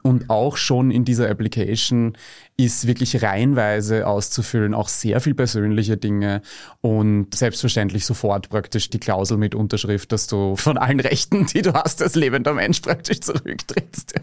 Und 0.03 0.31
auch 0.31 0.57
schon 0.57 0.91
in 0.91 1.05
dieser 1.05 1.29
Application 1.29 2.17
ist 2.57 2.87
wirklich 2.87 3.23
reihenweise 3.23 4.07
auszufüllen, 4.07 4.73
auch 4.73 4.89
sehr 4.89 5.21
viel 5.21 5.35
persönliche 5.35 5.97
Dinge 5.97 6.43
und 6.81 7.35
selbstverständlich 7.35 8.07
sofort 8.07 8.49
praktisch 8.49 8.89
die 8.89 9.01
Klausel 9.01 9.37
mit 9.37 9.55
Unterschrift, 9.55 10.13
dass 10.13 10.29
du 10.29 10.55
von 10.57 10.79
allen 10.79 11.01
Rechten, 11.01 11.47
die 11.47 11.63
du 11.63 11.75
hast 11.75 12.01
als 12.03 12.15
lebender 12.15 12.55
Mensch 12.55 12.81
praktisch 12.81 13.21
zurücktrittst. 13.21 14.15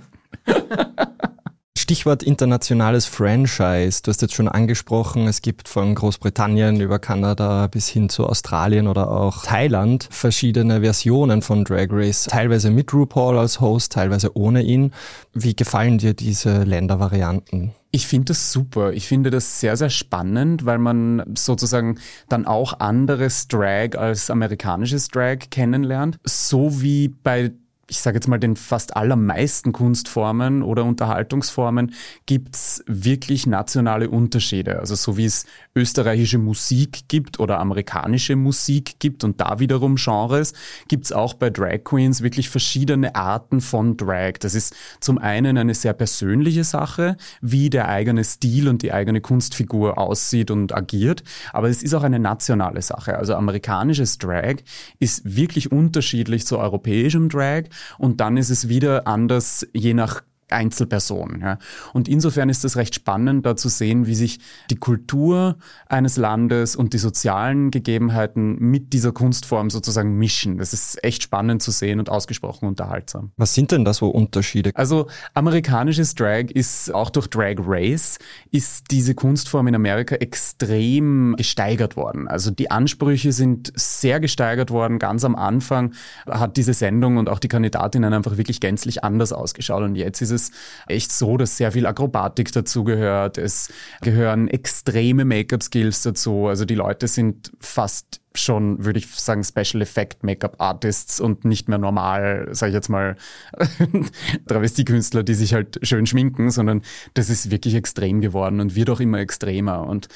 Stichwort 1.83 2.23
internationales 2.23 3.05
Franchise. 3.07 4.01
Du 4.01 4.09
hast 4.09 4.21
jetzt 4.21 4.33
schon 4.33 4.47
angesprochen, 4.47 5.27
es 5.27 5.41
gibt 5.41 5.67
von 5.67 5.95
Großbritannien 5.95 6.79
über 6.79 6.97
Kanada 6.97 7.67
bis 7.67 7.89
hin 7.89 8.07
zu 8.07 8.25
Australien 8.25 8.87
oder 8.87 9.11
auch 9.11 9.43
Thailand 9.43 10.07
verschiedene 10.09 10.79
Versionen 10.79 11.41
von 11.41 11.65
Drag 11.65 11.87
Race, 11.89 12.23
teilweise 12.23 12.71
mit 12.71 12.93
RuPaul 12.93 13.37
als 13.37 13.59
Host, 13.59 13.91
teilweise 13.91 14.37
ohne 14.37 14.61
ihn. 14.61 14.93
Wie 15.33 15.57
gefallen 15.57 15.97
dir 15.97 16.13
diese 16.13 16.63
Ländervarianten? 16.63 17.73
Ich 17.91 18.07
finde 18.07 18.27
das 18.27 18.53
super. 18.53 18.93
Ich 18.93 19.05
finde 19.09 19.29
das 19.29 19.59
sehr, 19.59 19.75
sehr 19.75 19.89
spannend, 19.89 20.65
weil 20.65 20.77
man 20.77 21.21
sozusagen 21.37 21.99
dann 22.29 22.47
auch 22.47 22.79
anderes 22.79 23.49
Drag 23.49 23.97
als 23.97 24.29
amerikanisches 24.29 25.09
Drag 25.09 25.49
kennenlernt. 25.51 26.17
So 26.23 26.81
wie 26.81 27.09
bei 27.09 27.51
ich 27.89 27.99
sage 27.99 28.15
jetzt 28.15 28.27
mal, 28.27 28.39
den 28.39 28.55
fast 28.55 28.95
allermeisten 28.95 29.73
Kunstformen 29.73 30.63
oder 30.63 30.85
Unterhaltungsformen 30.85 31.93
gibt's 32.25 32.81
wirklich 32.87 33.45
nationale 33.45 34.09
Unterschiede. 34.09 34.79
Also 34.79 34.95
so 34.95 35.17
wie 35.17 35.25
es 35.25 35.45
österreichische 35.75 36.37
Musik 36.37 37.09
gibt 37.09 37.41
oder 37.41 37.59
amerikanische 37.59 38.37
Musik 38.37 38.99
gibt 38.99 39.25
und 39.25 39.41
da 39.41 39.59
wiederum 39.59 39.95
Genres, 39.95 40.53
gibt's 40.87 41.11
auch 41.11 41.33
bei 41.33 41.49
Drag 41.49 41.83
Queens 41.83 42.23
wirklich 42.23 42.49
verschiedene 42.49 43.15
Arten 43.15 43.59
von 43.59 43.97
Drag. 43.97 44.33
Das 44.39 44.55
ist 44.55 44.73
zum 45.01 45.17
einen 45.17 45.57
eine 45.57 45.73
sehr 45.73 45.93
persönliche 45.93 46.63
Sache, 46.63 47.17
wie 47.41 47.69
der 47.69 47.89
eigene 47.89 48.23
Stil 48.23 48.69
und 48.69 48.81
die 48.81 48.93
eigene 48.93 49.19
Kunstfigur 49.19 49.97
aussieht 49.97 50.51
und 50.51 50.73
agiert, 50.73 51.23
aber 51.51 51.67
es 51.67 51.83
ist 51.83 51.93
auch 51.93 52.03
eine 52.03 52.19
nationale 52.19 52.81
Sache. 52.81 53.17
Also 53.17 53.35
amerikanisches 53.35 54.19
Drag 54.19 54.55
ist 54.99 55.35
wirklich 55.35 55.69
unterschiedlich 55.73 56.47
zu 56.47 56.57
europäischem 56.59 57.27
Drag 57.27 57.63
und 57.97 58.21
dann 58.21 58.37
ist 58.37 58.49
es 58.49 58.69
wieder 58.69 59.07
anders, 59.07 59.67
je 59.73 59.93
nach 59.93 60.23
Einzelperson. 60.53 61.39
Ja. 61.41 61.57
Und 61.93 62.07
insofern 62.07 62.49
ist 62.49 62.63
es 62.65 62.77
recht 62.77 62.95
spannend, 62.95 63.45
da 63.45 63.55
zu 63.55 63.69
sehen, 63.69 64.05
wie 64.07 64.15
sich 64.15 64.39
die 64.69 64.75
Kultur 64.75 65.57
eines 65.87 66.17
Landes 66.17 66.75
und 66.75 66.93
die 66.93 66.97
sozialen 66.97 67.71
Gegebenheiten 67.71 68.57
mit 68.59 68.93
dieser 68.93 69.11
Kunstform 69.11 69.69
sozusagen 69.69 70.17
mischen. 70.17 70.57
Das 70.57 70.73
ist 70.73 71.03
echt 71.03 71.23
spannend 71.23 71.61
zu 71.61 71.71
sehen 71.71 71.99
und 71.99 72.09
ausgesprochen 72.09 72.67
unterhaltsam. 72.67 73.31
Was 73.37 73.53
sind 73.53 73.71
denn 73.71 73.85
da 73.85 73.93
so 73.93 74.09
Unterschiede? 74.09 74.71
Also 74.75 75.07
amerikanisches 75.33 76.15
Drag 76.15 76.51
ist 76.51 76.93
auch 76.93 77.09
durch 77.09 77.27
Drag 77.27 77.55
Race 77.59 78.19
ist 78.51 78.91
diese 78.91 79.15
Kunstform 79.15 79.67
in 79.67 79.75
Amerika 79.75 80.15
extrem 80.15 81.35
gesteigert 81.37 81.95
worden. 81.95 82.27
Also 82.27 82.51
die 82.51 82.71
Ansprüche 82.71 83.31
sind 83.31 83.71
sehr 83.75 84.19
gesteigert 84.19 84.71
worden. 84.71 84.99
Ganz 84.99 85.23
am 85.23 85.35
Anfang 85.35 85.93
hat 86.27 86.57
diese 86.57 86.73
Sendung 86.73 87.17
und 87.17 87.29
auch 87.29 87.39
die 87.39 87.47
Kandidatinnen 87.47 88.13
einfach 88.13 88.37
wirklich 88.37 88.59
gänzlich 88.59 89.03
anders 89.03 89.33
ausgeschaut. 89.33 89.83
Und 89.83 89.95
jetzt 89.95 90.21
ist 90.21 90.31
es 90.31 90.42
echt 90.87 91.11
so, 91.11 91.37
dass 91.37 91.57
sehr 91.57 91.71
viel 91.71 91.85
Akrobatik 91.85 92.51
dazugehört. 92.51 93.37
Es 93.37 93.71
gehören 94.01 94.47
extreme 94.47 95.25
Make-up-Skills 95.25 96.03
dazu. 96.03 96.47
Also 96.47 96.65
die 96.65 96.75
Leute 96.75 97.07
sind 97.07 97.51
fast 97.59 98.21
schon, 98.35 98.83
würde 98.83 98.99
ich 98.99 99.07
sagen, 99.07 99.43
Special 99.43 99.81
Effect 99.81 100.23
Make-up 100.23 100.55
Artists 100.59 101.19
und 101.19 101.45
nicht 101.45 101.69
mehr 101.69 101.77
normal, 101.77 102.47
sage 102.51 102.71
ich 102.71 102.73
jetzt 102.73 102.89
mal, 102.89 103.15
Travestiekünstler, 104.47 105.23
die 105.23 105.33
sich 105.33 105.53
halt 105.53 105.79
schön 105.83 106.05
schminken, 106.05 106.49
sondern 106.51 106.81
das 107.13 107.29
ist 107.29 107.51
wirklich 107.51 107.75
extrem 107.75 108.21
geworden 108.21 108.59
und 108.59 108.75
wird 108.75 108.89
auch 108.89 108.99
immer 108.99 109.19
extremer. 109.19 109.87
Und 109.87 110.07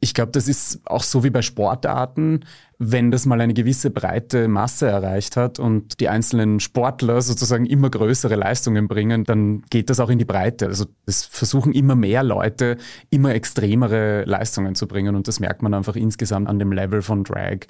ich 0.00 0.14
glaube, 0.14 0.32
das 0.32 0.48
ist 0.48 0.80
auch 0.84 1.02
so 1.02 1.24
wie 1.24 1.30
bei 1.30 1.42
Sportarten, 1.42 2.44
wenn 2.78 3.10
das 3.10 3.26
mal 3.26 3.40
eine 3.40 3.54
gewisse 3.54 3.90
breite 3.90 4.48
Masse 4.48 4.88
erreicht 4.88 5.36
hat 5.36 5.58
und 5.58 6.00
die 6.00 6.08
einzelnen 6.08 6.60
Sportler 6.60 7.22
sozusagen 7.22 7.66
immer 7.66 7.90
größere 7.90 8.36
Leistungen 8.36 8.88
bringen, 8.88 9.24
dann 9.24 9.62
geht 9.70 9.90
das 9.90 10.00
auch 10.00 10.10
in 10.10 10.18
die 10.18 10.24
Breite. 10.24 10.66
Also 10.66 10.86
es 11.06 11.24
versuchen 11.24 11.72
immer 11.72 11.94
mehr 11.94 12.22
Leute, 12.22 12.76
immer 13.10 13.34
extremere 13.34 14.24
Leistungen 14.24 14.74
zu 14.74 14.86
bringen 14.86 15.14
und 15.14 15.28
das 15.28 15.40
merkt 15.40 15.62
man 15.62 15.74
einfach 15.74 15.96
insgesamt 15.96 16.48
an 16.48 16.58
dem 16.58 16.72
Level 16.72 17.02
von 17.02 17.24
Drag 17.24 17.60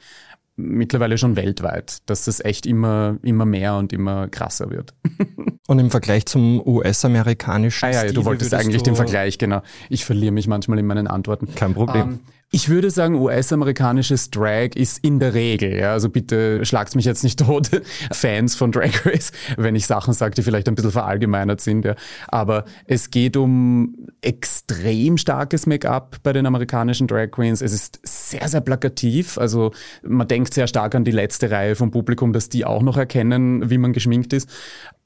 mittlerweile 0.56 1.18
schon 1.18 1.36
weltweit, 1.36 1.98
dass 2.06 2.26
das 2.26 2.40
echt 2.44 2.66
immer, 2.66 3.18
immer 3.22 3.44
mehr 3.44 3.76
und 3.76 3.92
immer 3.92 4.28
krasser 4.28 4.70
wird. 4.70 4.94
Und 5.66 5.78
im 5.78 5.90
Vergleich 5.90 6.26
zum 6.26 6.60
US-amerikanischen 6.66 7.86
ah, 7.86 7.90
ja, 7.90 8.12
du 8.12 8.26
wolltest 8.26 8.52
eigentlich 8.52 8.82
den 8.82 8.96
Vergleich, 8.96 9.38
genau. 9.38 9.62
Ich 9.88 10.04
verliere 10.04 10.30
mich 10.30 10.46
manchmal 10.46 10.78
in 10.78 10.86
meinen 10.86 11.06
Antworten. 11.06 11.54
Kein 11.54 11.72
Problem. 11.72 12.02
Um, 12.02 12.10
ähm, 12.10 12.20
ich 12.54 12.68
würde 12.68 12.88
sagen, 12.92 13.16
US-amerikanisches 13.16 14.30
Drag 14.30 14.76
ist 14.76 15.04
in 15.04 15.18
der 15.18 15.34
Regel, 15.34 15.76
ja, 15.76 15.92
also 15.92 16.08
bitte 16.08 16.64
schlagt 16.64 16.94
mich 16.94 17.04
jetzt 17.04 17.24
nicht 17.24 17.40
tot, 17.44 17.68
Fans 18.12 18.54
von 18.54 18.70
Drag 18.70 19.04
Race, 19.04 19.32
wenn 19.56 19.74
ich 19.74 19.88
Sachen 19.88 20.14
sage, 20.14 20.36
die 20.36 20.42
vielleicht 20.42 20.68
ein 20.68 20.76
bisschen 20.76 20.92
verallgemeinert 20.92 21.60
sind, 21.60 21.84
ja. 21.84 21.96
Aber 22.28 22.64
es 22.86 23.10
geht 23.10 23.36
um 23.36 23.96
extrem 24.22 25.18
starkes 25.18 25.66
Make-up 25.66 26.18
bei 26.22 26.32
den 26.32 26.46
amerikanischen 26.46 27.08
Drag 27.08 27.32
Queens. 27.32 27.60
Es 27.60 27.72
ist 27.72 27.98
sehr, 28.04 28.46
sehr 28.46 28.60
plakativ. 28.60 29.36
Also 29.36 29.72
man 30.04 30.28
denkt 30.28 30.54
sehr 30.54 30.68
stark 30.68 30.94
an 30.94 31.02
die 31.02 31.10
letzte 31.10 31.50
Reihe 31.50 31.74
vom 31.74 31.90
Publikum, 31.90 32.32
dass 32.32 32.50
die 32.50 32.64
auch 32.64 32.82
noch 32.82 32.96
erkennen, 32.96 33.68
wie 33.68 33.78
man 33.78 33.92
geschminkt 33.92 34.32
ist. 34.32 34.48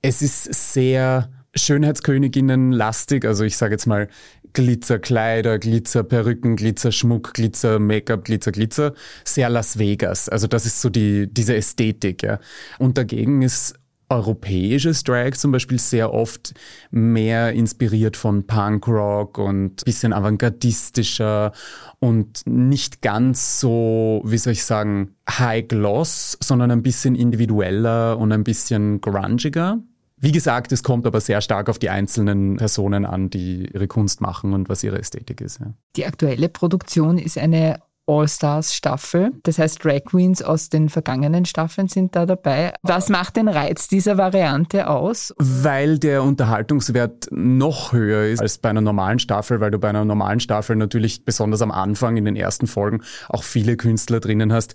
Es 0.02 0.21
ist 0.21 0.52
sehr 0.75 1.31
Schönheitsköniginnen 1.55 2.73
lastig, 2.73 3.25
also 3.25 3.45
ich 3.45 3.57
sage 3.57 3.73
jetzt 3.73 3.87
mal 3.87 4.09
Glitzerkleider, 4.52 5.59
Glitzerperücken, 5.59 6.57
Glitzerschmuck, 6.57 7.35
Glitzer 7.35 7.78
Make-up, 7.78 8.25
Glitzer 8.25 8.52
Glitzer, 8.52 8.95
sehr 9.25 9.49
Las 9.49 9.78
Vegas. 9.78 10.28
Also 10.28 10.47
das 10.47 10.67
ist 10.67 10.81
so 10.81 10.90
die 10.90 11.28
diese 11.33 11.55
Ästhetik, 11.57 12.23
ja. 12.23 12.38
Und 12.78 12.99
dagegen 12.99 13.43
ist 13.43 13.75
europäisches 14.09 15.05
Drag 15.05 15.33
zum 15.33 15.52
Beispiel 15.52 15.78
sehr 15.78 16.12
oft 16.12 16.55
mehr 16.90 17.52
inspiriert 17.52 18.17
von 18.17 18.47
Punkrock 18.47 19.38
und 19.38 19.85
bisschen 19.85 20.12
avantgardistischer 20.12 21.52
und 21.99 22.43
nicht 22.47 23.02
ganz 23.02 23.61
so, 23.61 24.23
wie 24.25 24.38
soll 24.38 24.55
ich 24.55 24.64
sagen, 24.64 25.14
High 25.28 25.69
Gloss, 25.69 26.38
sondern 26.40 26.71
ein 26.71 26.83
bisschen 26.83 27.14
individueller 27.14 28.19
und 28.19 28.33
ein 28.33 28.45
bisschen 28.45 29.00
grungiger. 29.00 29.83
Wie 30.20 30.32
gesagt, 30.32 30.72
es 30.72 30.82
kommt 30.82 31.06
aber 31.06 31.20
sehr 31.20 31.40
stark 31.40 31.68
auf 31.68 31.78
die 31.78 31.90
einzelnen 31.90 32.56
Personen 32.56 33.04
an, 33.04 33.30
die 33.30 33.70
ihre 33.72 33.87
Kunst 33.87 34.20
machen 34.20 34.52
und 34.52 34.68
was 34.68 34.82
ihre 34.82 34.98
Ästhetik 34.98 35.40
ist. 35.40 35.60
Ja. 35.60 35.72
Die 35.96 36.06
aktuelle 36.06 36.48
Produktion 36.48 37.18
ist 37.18 37.38
eine 37.38 37.80
All-Stars-Staffel. 38.08 39.32
Das 39.42 39.58
heißt, 39.58 39.84
Drag 39.84 40.04
Queens 40.06 40.42
aus 40.42 40.70
den 40.70 40.88
vergangenen 40.88 41.44
Staffeln 41.44 41.88
sind 41.88 42.16
da 42.16 42.26
dabei. 42.26 42.72
Was 42.82 43.10
macht 43.10 43.37
den 43.37 43.48
Reiz 43.48 43.87
dieser 43.87 44.16
Variante 44.16 44.88
aus? 44.88 45.34
Weil 45.38 45.98
der 45.98 46.22
Unterhaltungswert 46.22 47.28
noch 47.30 47.92
höher 47.92 48.25
ist 48.25 48.40
als 48.40 48.58
bei 48.58 48.70
einer 48.70 48.80
normalen 48.80 49.18
Staffel, 49.18 49.60
weil 49.60 49.70
du 49.70 49.78
bei 49.78 49.90
einer 49.90 50.04
normalen 50.04 50.40
Staffel 50.40 50.75
natürlich 50.76 51.25
besonders 51.25 51.60
am 51.60 51.70
Anfang 51.70 52.16
in 52.16 52.25
den 52.25 52.34
ersten 52.34 52.66
Folgen 52.66 53.02
auch 53.28 53.42
viele 53.42 53.76
Künstler 53.76 54.20
drinnen 54.20 54.52
hast, 54.52 54.75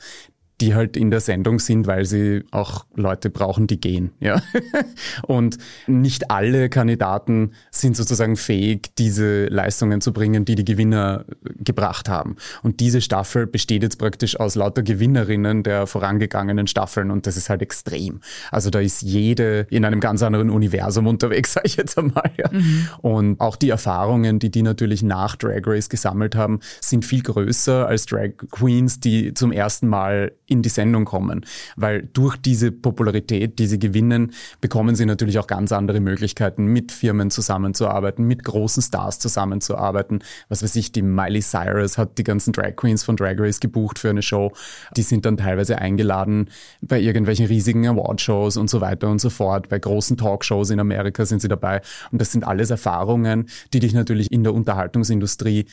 die 0.64 0.76
halt 0.76 0.96
in 0.96 1.12
der 1.12 1.20
Sendung 1.20 1.60
sind, 1.60 1.88
weil 1.88 2.06
sie 2.06 2.46
auch 2.52 2.86
Leute 2.96 3.30
brauchen, 3.30 3.68
die 3.68 3.82
gehen. 3.82 4.12
Ja? 4.22 4.42
Und 5.28 5.58
nicht 5.88 6.32
alle 6.32 6.70
Kandidaten 6.70 7.52
sind 7.70 7.98
sozusagen 7.98 8.38
fähig, 8.38 8.96
diese 8.98 9.48
Leistungen 9.48 10.00
zu 10.00 10.14
bringen, 10.14 10.46
die 10.46 10.56
die 10.56 10.64
Gewinner 10.64 11.26
gebracht 11.44 12.08
haben. 12.08 12.38
Und 12.62 12.80
diese 12.80 13.02
Staffel 13.02 13.46
besteht 13.46 13.84
jetzt 13.84 14.00
praktisch 14.00 14.40
aus 14.40 14.56
lauter 14.56 14.84
Gewinnerinnen 14.84 15.64
der 15.64 15.86
vorangegangenen 15.86 16.68
Staffeln 16.68 17.12
und 17.12 17.28
das 17.28 17.36
ist 17.36 17.50
halt 17.50 17.62
extrem. 17.62 18.22
Also 18.50 18.70
da 18.70 18.80
ist 18.80 19.02
jede 19.02 19.68
in 19.70 19.84
einem 19.84 20.00
ganz 20.00 20.24
anderen 20.24 20.50
Universum 20.50 21.08
unterwegs, 21.08 21.54
sage 21.54 21.68
ich 21.68 21.76
jetzt 21.76 21.98
einmal. 21.98 22.32
Ja? 22.38 22.50
Mhm. 22.50 22.88
Und 23.02 23.42
auch 23.42 23.58
die 23.58 23.70
Erfahrungen, 23.70 24.40
die 24.40 24.50
die 24.50 24.62
natürlich 24.62 25.04
nach 25.04 25.36
Drag 25.36 25.64
Race 25.66 25.90
gesammelt 25.90 26.38
haben, 26.38 26.62
sind 26.80 27.04
viel 27.04 27.22
größer 27.22 27.86
als 27.86 28.06
Drag 28.06 28.30
Queens, 28.50 29.02
die 29.02 29.34
zum 29.34 29.52
ersten 29.52 29.90
Mal 29.90 30.32
in 30.54 30.62
die 30.62 30.70
Sendung 30.70 31.04
kommen. 31.06 31.46
Weil 31.76 32.04
durch 32.14 32.38
diese 32.38 32.72
Popularität, 32.72 33.60
die 33.60 33.68
sie 33.68 33.80
gewinnen, 33.80 34.32
bekommen 34.62 34.96
sie 34.96 35.06
natürlich 35.06 35.40
auch 35.40 35.48
ganz 35.48 35.72
andere 35.72 36.00
Möglichkeiten, 36.00 36.66
mit 36.66 36.92
Firmen 36.92 37.32
zusammenzuarbeiten, 37.32 38.26
mit 38.26 38.44
großen 38.44 38.82
Stars 38.82 39.20
zusammenzuarbeiten. 39.20 40.24
Was 40.48 40.64
weiß 40.64 40.76
ich, 40.78 40.92
die 40.92 41.02
Miley 41.02 41.42
Cyrus 41.42 41.98
hat 41.98 42.18
die 42.18 42.24
ganzen 42.24 42.54
Drag 42.54 42.76
Queens 42.76 43.04
von 43.04 43.18
Drag 43.18 43.36
Race 43.38 43.60
gebucht 43.60 44.00
für 44.00 44.10
eine 44.10 44.22
Show. 44.22 44.54
Die 44.96 45.02
sind 45.02 45.26
dann 45.26 45.38
teilweise 45.38 45.80
eingeladen 45.80 46.50
bei 46.82 47.00
irgendwelchen 47.00 47.48
riesigen 47.48 47.88
Awardshows 47.88 48.58
und 48.58 48.70
so 48.70 48.80
weiter 48.80 49.10
und 49.10 49.20
so 49.20 49.30
fort. 49.30 49.70
Bei 49.70 49.80
großen 49.80 50.18
Talkshows 50.18 50.70
in 50.70 50.80
Amerika 50.80 51.26
sind 51.26 51.42
sie 51.42 51.48
dabei. 51.48 51.82
Und 52.12 52.22
das 52.22 52.32
sind 52.32 52.46
alles 52.46 52.70
Erfahrungen, 52.70 53.48
die 53.74 53.80
dich 53.80 53.94
natürlich 53.94 54.32
in 54.32 54.44
der 54.44 54.54
Unterhaltungsindustrie 54.54 55.66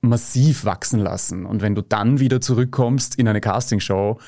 massiv 0.00 0.64
wachsen 0.64 1.00
lassen. 1.00 1.46
Und 1.46 1.62
wenn 1.62 1.74
du 1.74 1.82
dann 1.82 2.20
wieder 2.20 2.40
zurückkommst 2.40 3.16
in 3.16 3.28
eine 3.28 3.40
Castingshow, 3.40 4.18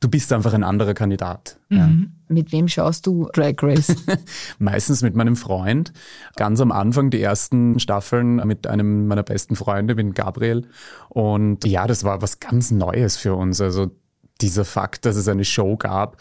du 0.00 0.08
bist 0.08 0.32
einfach 0.32 0.52
ein 0.54 0.64
anderer 0.64 0.94
Kandidat. 0.94 1.58
Mhm. 1.68 1.76
Ja. 1.76 1.90
Mit 2.28 2.52
wem 2.52 2.68
schaust 2.68 3.06
du 3.06 3.28
Drag 3.32 3.54
Race? 3.62 3.94
Meistens 4.58 5.02
mit 5.02 5.14
meinem 5.14 5.36
Freund. 5.36 5.92
Ganz 6.36 6.60
am 6.60 6.72
Anfang 6.72 7.10
die 7.10 7.22
ersten 7.22 7.78
Staffeln 7.80 8.36
mit 8.46 8.66
einem 8.66 9.06
meiner 9.06 9.22
besten 9.22 9.56
Freunde, 9.56 9.94
mit 9.94 10.14
Gabriel. 10.14 10.66
Und 11.08 11.64
ja, 11.66 11.86
das 11.86 12.04
war 12.04 12.22
was 12.22 12.40
ganz 12.40 12.70
Neues 12.70 13.16
für 13.16 13.34
uns. 13.34 13.60
Also 13.60 13.90
dieser 14.40 14.64
Fakt, 14.64 15.04
dass 15.04 15.16
es 15.16 15.26
eine 15.26 15.44
Show 15.44 15.76
gab, 15.76 16.18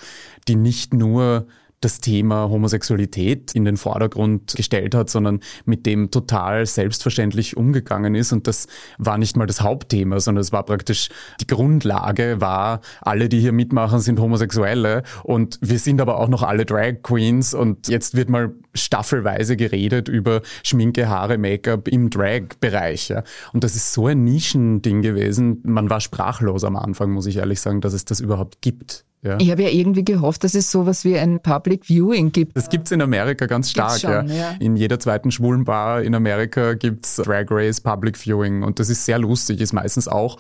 die 0.48 0.56
nicht 0.56 0.94
nur 0.94 1.48
das 1.82 2.00
Thema 2.00 2.50
Homosexualität 2.50 3.54
in 3.54 3.64
den 3.64 3.78
Vordergrund 3.78 4.56
gestellt 4.56 4.96
hat, 4.96 5.10
sondern 5.10 5.42
mit 5.66 5.86
dem 5.86 6.10
total 6.10 6.66
selbstverständlich 6.66 7.56
umgegangen 7.56 8.16
ist. 8.16 8.32
Und 8.32 8.48
das 8.48 8.68
war 8.98 9.18
nicht 9.18 9.38
mal 9.38 9.46
das 9.46 9.62
Hauptthema, 9.62 10.20
sondern 10.20 10.42
es 10.42 10.52
war 10.52 10.64
praktisch 10.64 11.10
die 11.40 11.48
Grundlage 11.48 12.42
war, 12.42 12.82
alle, 13.02 13.30
die 13.30 13.40
hier 13.40 13.52
mitmachen, 13.52 14.00
sind 14.00 14.20
Homosexuelle 14.20 15.04
und 15.24 15.60
wir 15.62 15.78
sind 15.78 16.02
aber 16.02 16.20
auch 16.20 16.30
noch 16.30 16.42
alle 16.42 16.66
Drag 16.66 17.04
Queens 17.04 17.54
und 17.54 17.88
jetzt 17.88 18.16
wird 18.16 18.30
mal 18.30 18.54
staffelweise 18.74 19.56
geredet 19.56 20.08
über 20.08 20.42
Schminke, 20.64 21.10
Haare, 21.10 21.38
Make-up 21.38 21.88
im 21.88 22.10
Drag-Bereich. 22.10 23.10
Ja. 23.10 23.24
Und 23.54 23.64
das 23.64 23.76
ist 23.76 23.94
so 23.94 24.08
ein 24.08 24.24
Nischending 24.24 25.02
gewesen. 25.02 25.62
Man 25.64 25.90
war 25.90 26.00
sprachlos 26.02 26.64
am 26.64 26.76
Anfang, 26.76 27.12
muss 27.12 27.26
ich 27.28 27.38
ehrlich 27.38 27.60
sagen, 27.60 27.82
dass 27.82 27.94
es 27.94 28.06
das 28.06 28.20
überhaupt 28.20 28.62
gibt. 28.62 29.06
Ja. 29.28 29.38
Ich 29.40 29.52
habe 29.52 29.64
ja 29.64 29.70
irgendwie 29.70 30.06
gehofft, 30.06 30.44
dass 30.44 30.56
es 30.56 30.72
sowas 30.72 31.04
wie 31.04 31.18
ein 31.18 31.42
Public 31.42 31.86
Viewing 31.86 32.32
gibt. 32.32 32.56
Das 32.56 32.70
gibt's 32.70 32.92
in 32.92 33.02
Amerika 33.02 33.46
ganz 33.46 33.70
stark. 33.70 34.00
Schon, 34.00 34.28
ja. 34.30 34.34
ja. 34.34 34.56
In 34.60 34.78
jeder 34.78 35.00
zweiten 35.00 35.32
schwulen 35.32 35.66
Bar 35.66 36.02
in 36.02 36.16
Amerika 36.16 36.74
gibt's 36.74 37.18
Drag 37.18 37.46
Race 37.50 37.82
Public 37.82 38.18
Viewing 38.18 38.64
und 38.64 38.80
das 38.80 38.90
ist 38.90 39.06
sehr 39.06 39.20
lustig, 39.20 39.60
ist 39.60 39.74
meistens 39.74 40.08
auch 40.08 40.38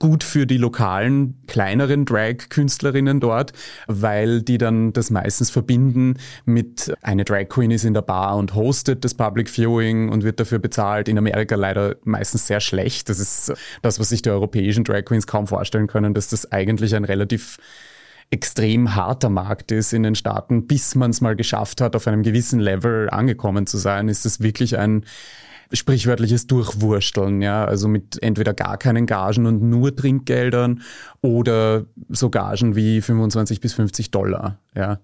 gut 0.00 0.24
für 0.24 0.46
die 0.46 0.56
lokalen, 0.56 1.34
kleineren 1.46 2.06
Drag-Künstlerinnen 2.06 3.20
dort, 3.20 3.52
weil 3.86 4.42
die 4.42 4.58
dann 4.58 4.92
das 4.92 5.10
meistens 5.10 5.50
verbinden 5.50 6.14
mit 6.46 6.92
eine 7.02 7.24
Drag 7.24 7.48
Queen 7.48 7.70
ist 7.70 7.84
in 7.84 7.94
der 7.94 8.02
Bar 8.02 8.36
und 8.36 8.54
hostet 8.54 9.04
das 9.04 9.14
Public 9.14 9.48
Viewing 9.48 10.08
und 10.08 10.24
wird 10.24 10.40
dafür 10.40 10.58
bezahlt. 10.58 11.06
In 11.08 11.18
Amerika 11.18 11.54
leider 11.54 11.96
meistens 12.02 12.46
sehr 12.46 12.60
schlecht. 12.60 13.10
Das 13.10 13.20
ist 13.20 13.52
das, 13.82 14.00
was 14.00 14.08
sich 14.08 14.22
die 14.22 14.30
europäischen 14.30 14.84
Drag 14.84 15.04
Queens 15.04 15.26
kaum 15.26 15.46
vorstellen 15.46 15.86
können, 15.86 16.14
dass 16.14 16.28
das 16.28 16.50
eigentlich 16.50 16.96
ein 16.96 17.04
relativ 17.04 17.58
extrem 18.30 18.94
harter 18.94 19.28
Markt 19.28 19.72
ist 19.72 19.92
in 19.92 20.04
den 20.04 20.14
Staaten, 20.14 20.66
bis 20.66 20.94
man 20.94 21.10
es 21.10 21.20
mal 21.20 21.34
geschafft 21.34 21.80
hat, 21.80 21.96
auf 21.96 22.06
einem 22.06 22.22
gewissen 22.22 22.60
Level 22.60 23.10
angekommen 23.10 23.66
zu 23.66 23.76
sein, 23.76 24.08
ist 24.08 24.24
es 24.24 24.40
wirklich 24.40 24.78
ein 24.78 25.04
sprichwörtliches 25.72 26.46
Durchwursteln, 26.46 27.42
ja, 27.42 27.64
also 27.64 27.88
mit 27.88 28.22
entweder 28.22 28.54
gar 28.54 28.76
keinen 28.76 29.06
Gagen 29.06 29.46
und 29.46 29.62
nur 29.62 29.94
Trinkgeldern 29.94 30.82
oder 31.20 31.86
so 32.08 32.30
Gagen 32.30 32.74
wie 32.76 33.00
25 33.00 33.60
bis 33.60 33.74
50 33.74 34.10
Dollar, 34.10 34.58
ja. 34.74 35.00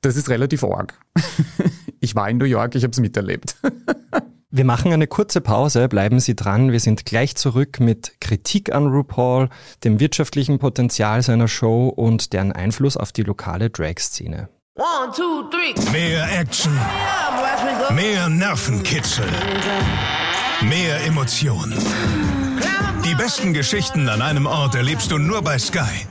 Das 0.00 0.16
ist 0.16 0.28
relativ 0.28 0.64
arg. 0.64 0.98
ich 2.00 2.16
war 2.16 2.28
in 2.28 2.38
New 2.38 2.44
York, 2.44 2.74
ich 2.74 2.82
habe 2.82 2.90
es 2.90 2.98
miterlebt. 2.98 3.56
Wir 4.54 4.66
machen 4.66 4.92
eine 4.92 5.06
kurze 5.06 5.40
Pause, 5.40 5.88
bleiben 5.88 6.20
Sie 6.20 6.36
dran. 6.36 6.72
Wir 6.72 6.80
sind 6.80 7.06
gleich 7.06 7.36
zurück 7.36 7.80
mit 7.80 8.20
Kritik 8.20 8.74
an 8.74 8.86
RuPaul, 8.86 9.48
dem 9.82 9.98
wirtschaftlichen 9.98 10.58
Potenzial 10.58 11.22
seiner 11.22 11.48
Show 11.48 11.88
und 11.88 12.34
deren 12.34 12.52
Einfluss 12.52 12.98
auf 12.98 13.12
die 13.12 13.22
lokale 13.22 13.70
Drag-Szene. 13.70 14.50
Mehr 15.90 16.38
Action, 16.38 16.78
mehr 17.94 18.28
Nervenkitzel, 18.28 19.24
mehr 20.60 21.02
Emotion. 21.06 21.72
Die 23.06 23.14
besten 23.14 23.54
Geschichten 23.54 24.06
an 24.10 24.20
einem 24.20 24.44
Ort 24.44 24.74
erlebst 24.74 25.10
du 25.10 25.16
nur 25.16 25.40
bei 25.40 25.58
Sky. 25.58 26.06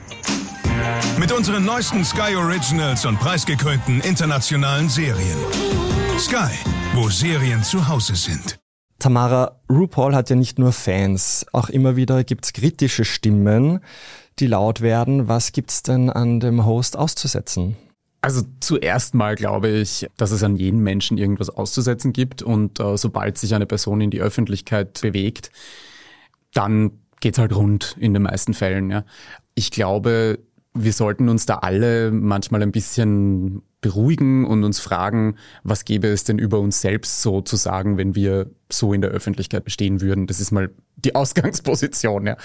Mit 1.16 1.30
unseren 1.30 1.64
neuesten 1.64 2.04
Sky 2.04 2.34
Originals 2.34 3.06
und 3.06 3.20
preisgekrönten 3.20 4.00
internationalen 4.00 4.88
Serien. 4.88 5.38
Sky, 6.18 6.52
wo 6.94 7.08
Serien 7.08 7.62
zu 7.62 7.88
Hause 7.88 8.14
sind. 8.14 8.60
Tamara, 8.98 9.60
RuPaul 9.68 10.14
hat 10.14 10.30
ja 10.30 10.36
nicht 10.36 10.58
nur 10.58 10.72
Fans, 10.72 11.44
auch 11.52 11.68
immer 11.68 11.96
wieder 11.96 12.22
gibt's 12.22 12.52
kritische 12.52 13.04
Stimmen, 13.04 13.80
die 14.38 14.46
laut 14.46 14.80
werden. 14.80 15.26
Was 15.28 15.52
gibt's 15.52 15.82
denn 15.82 16.10
an 16.10 16.38
dem 16.38 16.64
Host 16.64 16.96
auszusetzen? 16.96 17.76
Also 18.20 18.42
zuerst 18.60 19.14
mal 19.14 19.34
glaube 19.34 19.68
ich, 19.68 20.06
dass 20.16 20.30
es 20.30 20.44
an 20.44 20.56
jeden 20.56 20.80
Menschen 20.80 21.18
irgendwas 21.18 21.50
auszusetzen 21.50 22.12
gibt 22.12 22.42
und 22.42 22.78
äh, 22.78 22.96
sobald 22.96 23.38
sich 23.38 23.54
eine 23.54 23.66
Person 23.66 24.00
in 24.00 24.10
die 24.10 24.20
Öffentlichkeit 24.20 25.00
bewegt, 25.00 25.50
dann 26.54 26.92
geht's 27.20 27.38
halt 27.38 27.54
rund 27.54 27.96
in 27.98 28.14
den 28.14 28.22
meisten 28.22 28.54
Fällen. 28.54 28.90
Ja. 28.90 29.04
Ich 29.54 29.70
glaube, 29.70 30.38
wir 30.74 30.92
sollten 30.92 31.28
uns 31.28 31.46
da 31.46 31.56
alle 31.56 32.10
manchmal 32.10 32.62
ein 32.62 32.72
bisschen 32.72 33.62
beruhigen 33.80 34.46
und 34.46 34.64
uns 34.64 34.80
fragen, 34.80 35.36
was 35.64 35.84
gäbe 35.84 36.06
es 36.08 36.24
denn 36.24 36.38
über 36.38 36.60
uns 36.60 36.80
selbst 36.80 37.20
so 37.20 37.40
zu 37.42 37.56
sagen, 37.56 37.98
wenn 37.98 38.14
wir 38.14 38.50
so 38.70 38.94
in 38.94 39.02
der 39.02 39.10
Öffentlichkeit 39.10 39.64
bestehen 39.64 40.00
würden. 40.00 40.26
Das 40.26 40.40
ist 40.40 40.52
mal 40.52 40.70
die 40.96 41.14
Ausgangsposition, 41.14 42.26
ja. 42.26 42.36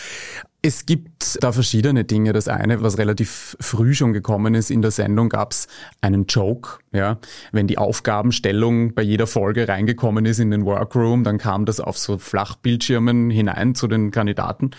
Es 0.67 0.85
gibt 0.85 1.41
da 1.41 1.53
verschiedene 1.53 2.03
Dinge. 2.03 2.33
Das 2.33 2.49
eine, 2.49 2.81
was 2.81 2.97
relativ 2.97 3.55
früh 3.61 3.93
schon 3.93 4.11
gekommen 4.11 4.53
ist 4.53 4.69
in 4.69 4.81
der 4.81 4.91
Sendung, 4.91 5.29
gab 5.29 5.53
es 5.53 5.69
einen 6.01 6.25
Joke. 6.25 6.79
Ja, 6.91 7.19
wenn 7.53 7.67
die 7.67 7.77
Aufgabenstellung 7.77 8.93
bei 8.93 9.01
jeder 9.01 9.27
Folge 9.27 9.69
reingekommen 9.69 10.25
ist 10.25 10.39
in 10.39 10.51
den 10.51 10.65
Workroom, 10.65 11.23
dann 11.23 11.37
kam 11.37 11.63
das 11.63 11.79
auf 11.79 11.97
so 11.97 12.17
Flachbildschirmen 12.17 13.29
hinein 13.29 13.75
zu 13.75 13.87
den 13.87 14.11
Kandidaten 14.11 14.71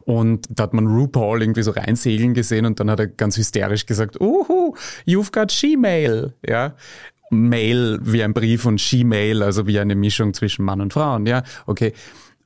und 0.00 0.46
da 0.50 0.64
hat 0.64 0.74
man 0.74 0.88
RuPaul 0.88 1.40
irgendwie 1.40 1.62
so 1.62 1.70
reinsegeln 1.70 2.34
gesehen 2.34 2.66
und 2.66 2.80
dann 2.80 2.90
hat 2.90 2.98
er 2.98 3.06
ganz 3.06 3.36
hysterisch 3.36 3.86
gesagt, 3.86 4.20
uhu, 4.20 4.74
you've 5.06 5.30
got 5.30 5.52
She-Mail. 5.52 6.34
Ja, 6.44 6.74
Mail 7.30 8.00
wie 8.02 8.24
ein 8.24 8.34
Brief 8.34 8.66
und 8.66 8.80
She-Mail, 8.80 9.44
also 9.44 9.68
wie 9.68 9.78
eine 9.78 9.94
Mischung 9.94 10.34
zwischen 10.34 10.64
Mann 10.64 10.80
und 10.80 10.92
Frauen. 10.92 11.24
Ja, 11.26 11.44
okay 11.66 11.92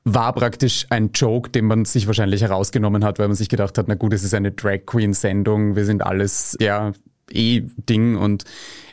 war 0.03 0.33
praktisch 0.33 0.87
ein 0.89 1.11
Joke, 1.13 1.49
den 1.49 1.65
man 1.65 1.85
sich 1.85 2.07
wahrscheinlich 2.07 2.41
herausgenommen 2.41 3.03
hat, 3.03 3.19
weil 3.19 3.27
man 3.27 3.35
sich 3.35 3.49
gedacht 3.49 3.77
hat, 3.77 3.87
na 3.87 3.95
gut, 3.95 4.13
es 4.13 4.23
ist 4.23 4.33
eine 4.33 4.51
Drag 4.51 4.85
Queen 4.85 5.13
Sendung, 5.13 5.75
wir 5.75 5.85
sind 5.85 6.03
alles 6.03 6.57
ja 6.59 6.93
eh 7.31 7.61
Ding 7.89 8.17
und 8.17 8.43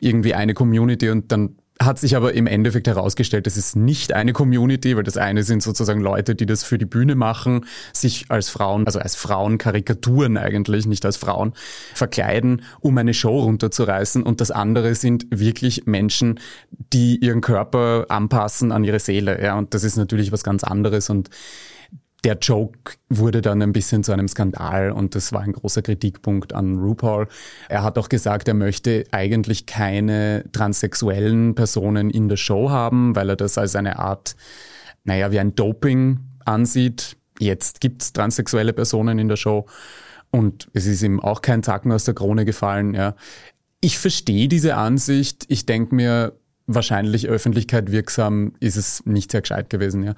irgendwie 0.00 0.34
eine 0.34 0.54
Community 0.54 1.10
und 1.10 1.32
dann 1.32 1.56
hat 1.80 1.98
sich 1.98 2.16
aber 2.16 2.34
im 2.34 2.46
Endeffekt 2.46 2.88
herausgestellt, 2.88 3.46
das 3.46 3.56
ist 3.56 3.76
nicht 3.76 4.12
eine 4.12 4.32
Community, 4.32 4.96
weil 4.96 5.04
das 5.04 5.16
eine 5.16 5.44
sind 5.44 5.62
sozusagen 5.62 6.00
Leute, 6.00 6.34
die 6.34 6.46
das 6.46 6.64
für 6.64 6.76
die 6.76 6.86
Bühne 6.86 7.14
machen, 7.14 7.66
sich 7.92 8.26
als 8.30 8.48
Frauen, 8.48 8.86
also 8.86 8.98
als 8.98 9.14
Frauenkarikaturen 9.14 10.36
eigentlich, 10.36 10.86
nicht 10.86 11.04
als 11.04 11.16
Frauen, 11.16 11.52
verkleiden, 11.94 12.62
um 12.80 12.98
eine 12.98 13.14
Show 13.14 13.40
runterzureißen. 13.40 14.24
Und 14.24 14.40
das 14.40 14.50
andere 14.50 14.96
sind 14.96 15.26
wirklich 15.30 15.86
Menschen, 15.86 16.40
die 16.92 17.16
ihren 17.16 17.40
Körper 17.40 18.06
anpassen 18.08 18.72
an 18.72 18.82
ihre 18.82 18.98
Seele. 18.98 19.40
Ja, 19.40 19.56
und 19.56 19.72
das 19.72 19.84
ist 19.84 19.96
natürlich 19.96 20.32
was 20.32 20.42
ganz 20.42 20.64
anderes 20.64 21.10
und 21.10 21.30
der 22.24 22.36
Joke 22.38 22.94
wurde 23.08 23.42
dann 23.42 23.62
ein 23.62 23.72
bisschen 23.72 24.02
zu 24.02 24.12
einem 24.12 24.26
Skandal 24.26 24.90
und 24.90 25.14
das 25.14 25.32
war 25.32 25.42
ein 25.42 25.52
großer 25.52 25.82
Kritikpunkt 25.82 26.52
an 26.52 26.76
RuPaul. 26.76 27.28
Er 27.68 27.82
hat 27.84 27.96
auch 27.96 28.08
gesagt, 28.08 28.48
er 28.48 28.54
möchte 28.54 29.04
eigentlich 29.12 29.66
keine 29.66 30.44
transsexuellen 30.52 31.54
Personen 31.54 32.10
in 32.10 32.28
der 32.28 32.36
Show 32.36 32.70
haben, 32.70 33.14
weil 33.14 33.30
er 33.30 33.36
das 33.36 33.56
als 33.56 33.76
eine 33.76 33.98
Art, 33.98 34.34
naja, 35.04 35.30
wie 35.30 35.38
ein 35.38 35.54
Doping 35.54 36.18
ansieht. 36.44 37.16
Jetzt 37.38 37.80
gibt's 37.80 38.12
transsexuelle 38.12 38.72
Personen 38.72 39.20
in 39.20 39.28
der 39.28 39.36
Show 39.36 39.66
und 40.30 40.68
es 40.72 40.86
ist 40.86 41.02
ihm 41.02 41.20
auch 41.20 41.40
kein 41.40 41.62
Zacken 41.62 41.92
aus 41.92 42.04
der 42.04 42.14
Krone 42.14 42.44
gefallen. 42.44 42.94
Ja. 42.94 43.14
Ich 43.80 43.96
verstehe 43.98 44.48
diese 44.48 44.74
Ansicht. 44.74 45.44
Ich 45.48 45.66
denke 45.66 45.94
mir, 45.94 46.32
wahrscheinlich 46.66 47.28
Öffentlichkeit 47.28 47.90
wirksam 47.90 48.52
ist 48.60 48.76
es 48.76 49.04
nicht 49.06 49.30
sehr 49.30 49.40
gescheit 49.40 49.70
gewesen. 49.70 50.02
Ja. 50.02 50.14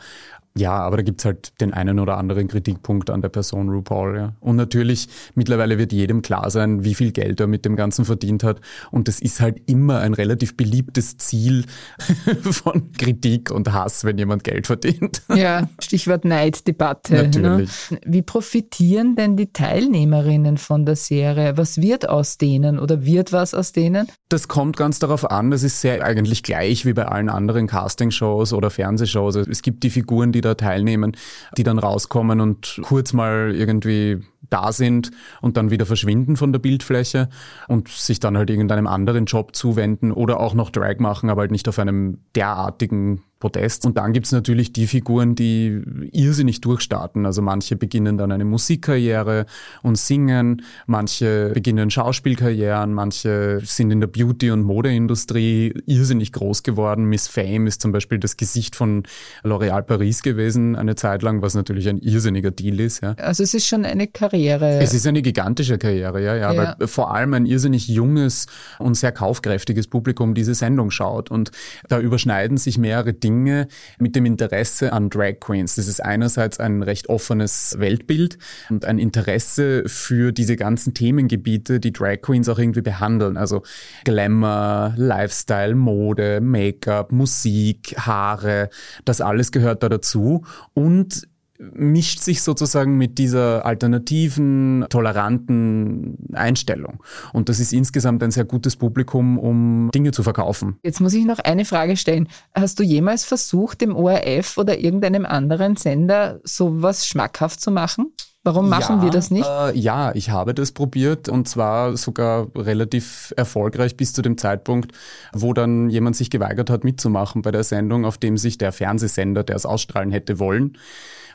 Ja, 0.56 0.72
aber 0.72 0.96
da 0.96 1.02
gibt's 1.02 1.24
halt 1.24 1.60
den 1.60 1.72
einen 1.72 2.00
oder 2.00 2.16
anderen 2.16 2.48
Kritikpunkt 2.48 3.08
an 3.08 3.22
der 3.22 3.28
Person 3.28 3.68
RuPaul. 3.68 4.16
Ja. 4.16 4.32
Und 4.40 4.56
natürlich, 4.56 5.08
mittlerweile 5.36 5.78
wird 5.78 5.92
jedem 5.92 6.22
klar 6.22 6.50
sein, 6.50 6.82
wie 6.84 6.94
viel 6.94 7.12
Geld 7.12 7.38
er 7.38 7.46
mit 7.46 7.64
dem 7.64 7.76
Ganzen 7.76 8.04
verdient 8.04 8.42
hat. 8.42 8.60
Und 8.90 9.06
das 9.06 9.20
ist 9.20 9.40
halt 9.40 9.62
immer 9.66 10.00
ein 10.00 10.12
relativ 10.12 10.56
beliebtes 10.56 11.16
Ziel 11.18 11.64
von 12.42 12.90
Kritik 12.92 13.52
und 13.52 13.72
Hass, 13.72 14.04
wenn 14.04 14.18
jemand 14.18 14.42
Geld 14.42 14.66
verdient. 14.66 15.22
Ja, 15.32 15.68
Stichwort 15.80 16.24
Neiddebatte. 16.24 17.14
Ne? 17.14 17.22
Natürlich. 17.22 17.90
Ne? 17.90 18.00
Wie 18.04 18.22
profitieren 18.22 19.14
denn 19.14 19.36
die 19.36 19.52
Teilnehmerinnen 19.52 20.58
von 20.58 20.84
der 20.84 20.96
Serie? 20.96 21.56
Was 21.56 21.80
wird 21.80 22.08
aus 22.08 22.38
denen 22.38 22.80
oder 22.80 23.04
wird 23.04 23.32
was 23.32 23.54
aus 23.54 23.70
denen? 23.70 24.08
Das 24.28 24.48
kommt 24.48 24.76
ganz 24.76 24.98
darauf 24.98 25.30
an. 25.30 25.50
Das 25.50 25.62
ist 25.62 25.80
sehr 25.80 26.04
eigentlich 26.04 26.42
gleich 26.42 26.84
wie 26.86 26.92
bei 26.92 27.06
allen 27.06 27.28
anderen 27.28 27.68
Castingshows 27.68 28.52
oder 28.52 28.70
Fernsehshows. 28.70 29.36
Es 29.36 29.62
gibt 29.62 29.84
die 29.84 29.90
Figuren, 29.90 30.32
die 30.32 30.39
die 30.40 30.48
da 30.48 30.54
teilnehmen, 30.54 31.16
die 31.56 31.62
dann 31.62 31.78
rauskommen 31.78 32.40
und 32.40 32.80
kurz 32.82 33.12
mal 33.12 33.54
irgendwie 33.54 34.22
da 34.48 34.72
sind 34.72 35.10
und 35.40 35.56
dann 35.56 35.70
wieder 35.70 35.86
verschwinden 35.86 36.36
von 36.36 36.52
der 36.52 36.58
Bildfläche 36.58 37.28
und 37.68 37.88
sich 37.88 38.20
dann 38.20 38.36
halt 38.36 38.50
irgendeinem 38.50 38.86
anderen 38.86 39.26
Job 39.26 39.54
zuwenden 39.54 40.12
oder 40.12 40.40
auch 40.40 40.54
noch 40.54 40.70
Drag 40.70 40.98
machen, 40.98 41.30
aber 41.30 41.42
halt 41.42 41.50
nicht 41.50 41.68
auf 41.68 41.78
einem 41.78 42.18
derartigen 42.34 43.22
Protest. 43.40 43.86
Und 43.86 43.96
dann 43.96 44.12
gibt's 44.12 44.32
natürlich 44.32 44.72
die 44.72 44.86
Figuren, 44.86 45.34
die 45.34 45.80
irrsinnig 46.12 46.60
durchstarten. 46.60 47.24
Also 47.24 47.40
manche 47.40 47.74
beginnen 47.74 48.18
dann 48.18 48.30
eine 48.30 48.44
Musikkarriere 48.44 49.46
und 49.82 49.96
singen, 49.96 50.62
manche 50.86 51.50
beginnen 51.54 51.90
Schauspielkarrieren, 51.90 52.92
manche 52.92 53.60
sind 53.64 53.90
in 53.90 54.00
der 54.00 54.08
Beauty- 54.08 54.50
und 54.50 54.62
Modeindustrie 54.62 55.72
irrsinnig 55.86 56.32
groß 56.32 56.62
geworden. 56.62 57.06
Miss 57.06 57.28
Fame 57.28 57.66
ist 57.66 57.80
zum 57.80 57.92
Beispiel 57.92 58.18
das 58.18 58.36
Gesicht 58.36 58.76
von 58.76 59.04
L'Oréal 59.42 59.82
Paris 59.82 60.22
gewesen 60.22 60.76
eine 60.76 60.94
Zeit 60.94 61.22
lang, 61.22 61.40
was 61.40 61.54
natürlich 61.54 61.88
ein 61.88 61.98
irrsinniger 61.98 62.50
Deal 62.50 62.78
ist. 62.78 63.00
Ja. 63.00 63.14
Also 63.14 63.42
es 63.42 63.54
ist 63.54 63.66
schon 63.66 63.86
eine 63.86 64.06
Karriere. 64.06 64.80
Es 64.80 64.92
ist 64.92 65.06
eine 65.06 65.22
gigantische 65.22 65.78
Karriere, 65.78 66.22
ja, 66.22 66.36
ja, 66.36 66.52
ja. 66.52 66.76
weil 66.78 66.88
vor 66.88 67.14
allem 67.14 67.32
ein 67.32 67.46
irrsinnig 67.46 67.88
junges 67.88 68.46
und 68.78 68.94
sehr 68.94 69.12
kaufkräftiges 69.12 69.86
Publikum 69.86 70.34
diese 70.34 70.54
Sendung 70.54 70.90
schaut. 70.90 71.30
Und 71.30 71.52
da 71.88 71.98
überschneiden 71.98 72.58
sich 72.58 72.76
mehrere 72.76 73.14
Dinge 73.14 73.29
Dinge 73.30 73.68
mit 73.98 74.16
dem 74.16 74.26
Interesse 74.26 74.92
an 74.92 75.10
Drag 75.10 75.40
Queens. 75.40 75.76
Das 75.76 75.86
ist 75.88 76.02
einerseits 76.02 76.60
ein 76.60 76.82
recht 76.82 77.08
offenes 77.08 77.76
Weltbild 77.78 78.38
und 78.68 78.84
ein 78.84 78.98
Interesse 78.98 79.84
für 79.86 80.32
diese 80.32 80.56
ganzen 80.56 80.94
Themengebiete, 80.94 81.80
die 81.80 81.92
Drag 81.92 82.20
Queens 82.22 82.48
auch 82.48 82.58
irgendwie 82.58 82.82
behandeln. 82.82 83.36
Also 83.36 83.62
Glamour, 84.04 84.94
Lifestyle, 84.96 85.74
Mode, 85.74 86.40
Make-up, 86.40 87.12
Musik, 87.12 87.94
Haare, 87.98 88.68
das 89.04 89.20
alles 89.20 89.52
gehört 89.52 89.82
da 89.82 89.88
dazu. 89.88 90.44
Und 90.74 91.28
mischt 91.72 92.20
sich 92.20 92.42
sozusagen 92.42 92.96
mit 92.96 93.18
dieser 93.18 93.66
alternativen, 93.66 94.86
toleranten 94.88 96.16
Einstellung. 96.32 97.02
Und 97.32 97.48
das 97.48 97.60
ist 97.60 97.72
insgesamt 97.72 98.22
ein 98.22 98.30
sehr 98.30 98.44
gutes 98.44 98.76
Publikum, 98.76 99.38
um 99.38 99.90
Dinge 99.94 100.12
zu 100.12 100.22
verkaufen. 100.22 100.78
Jetzt 100.82 101.00
muss 101.00 101.14
ich 101.14 101.24
noch 101.24 101.38
eine 101.38 101.64
Frage 101.64 101.96
stellen. 101.96 102.28
Hast 102.54 102.78
du 102.78 102.82
jemals 102.82 103.24
versucht, 103.24 103.80
dem 103.80 103.94
ORF 103.94 104.56
oder 104.56 104.78
irgendeinem 104.78 105.26
anderen 105.26 105.76
Sender 105.76 106.40
sowas 106.44 107.06
schmackhaft 107.06 107.60
zu 107.60 107.70
machen? 107.70 108.12
Warum 108.42 108.70
machen 108.70 108.98
ja, 108.98 109.02
wir 109.02 109.10
das 109.10 109.30
nicht? 109.30 109.46
Äh, 109.46 109.76
ja, 109.78 110.14
ich 110.14 110.30
habe 110.30 110.54
das 110.54 110.72
probiert 110.72 111.28
und 111.28 111.46
zwar 111.46 111.96
sogar 111.96 112.48
relativ 112.56 113.34
erfolgreich 113.36 113.96
bis 113.96 114.14
zu 114.14 114.22
dem 114.22 114.38
Zeitpunkt, 114.38 114.92
wo 115.34 115.52
dann 115.52 115.90
jemand 115.90 116.16
sich 116.16 116.30
geweigert 116.30 116.70
hat 116.70 116.82
mitzumachen 116.82 117.42
bei 117.42 117.50
der 117.50 117.64
Sendung, 117.64 118.06
auf 118.06 118.16
dem 118.16 118.38
sich 118.38 118.56
der 118.56 118.72
Fernsehsender, 118.72 119.44
der 119.44 119.56
es 119.56 119.66
ausstrahlen 119.66 120.10
hätte 120.10 120.38
wollen, 120.38 120.78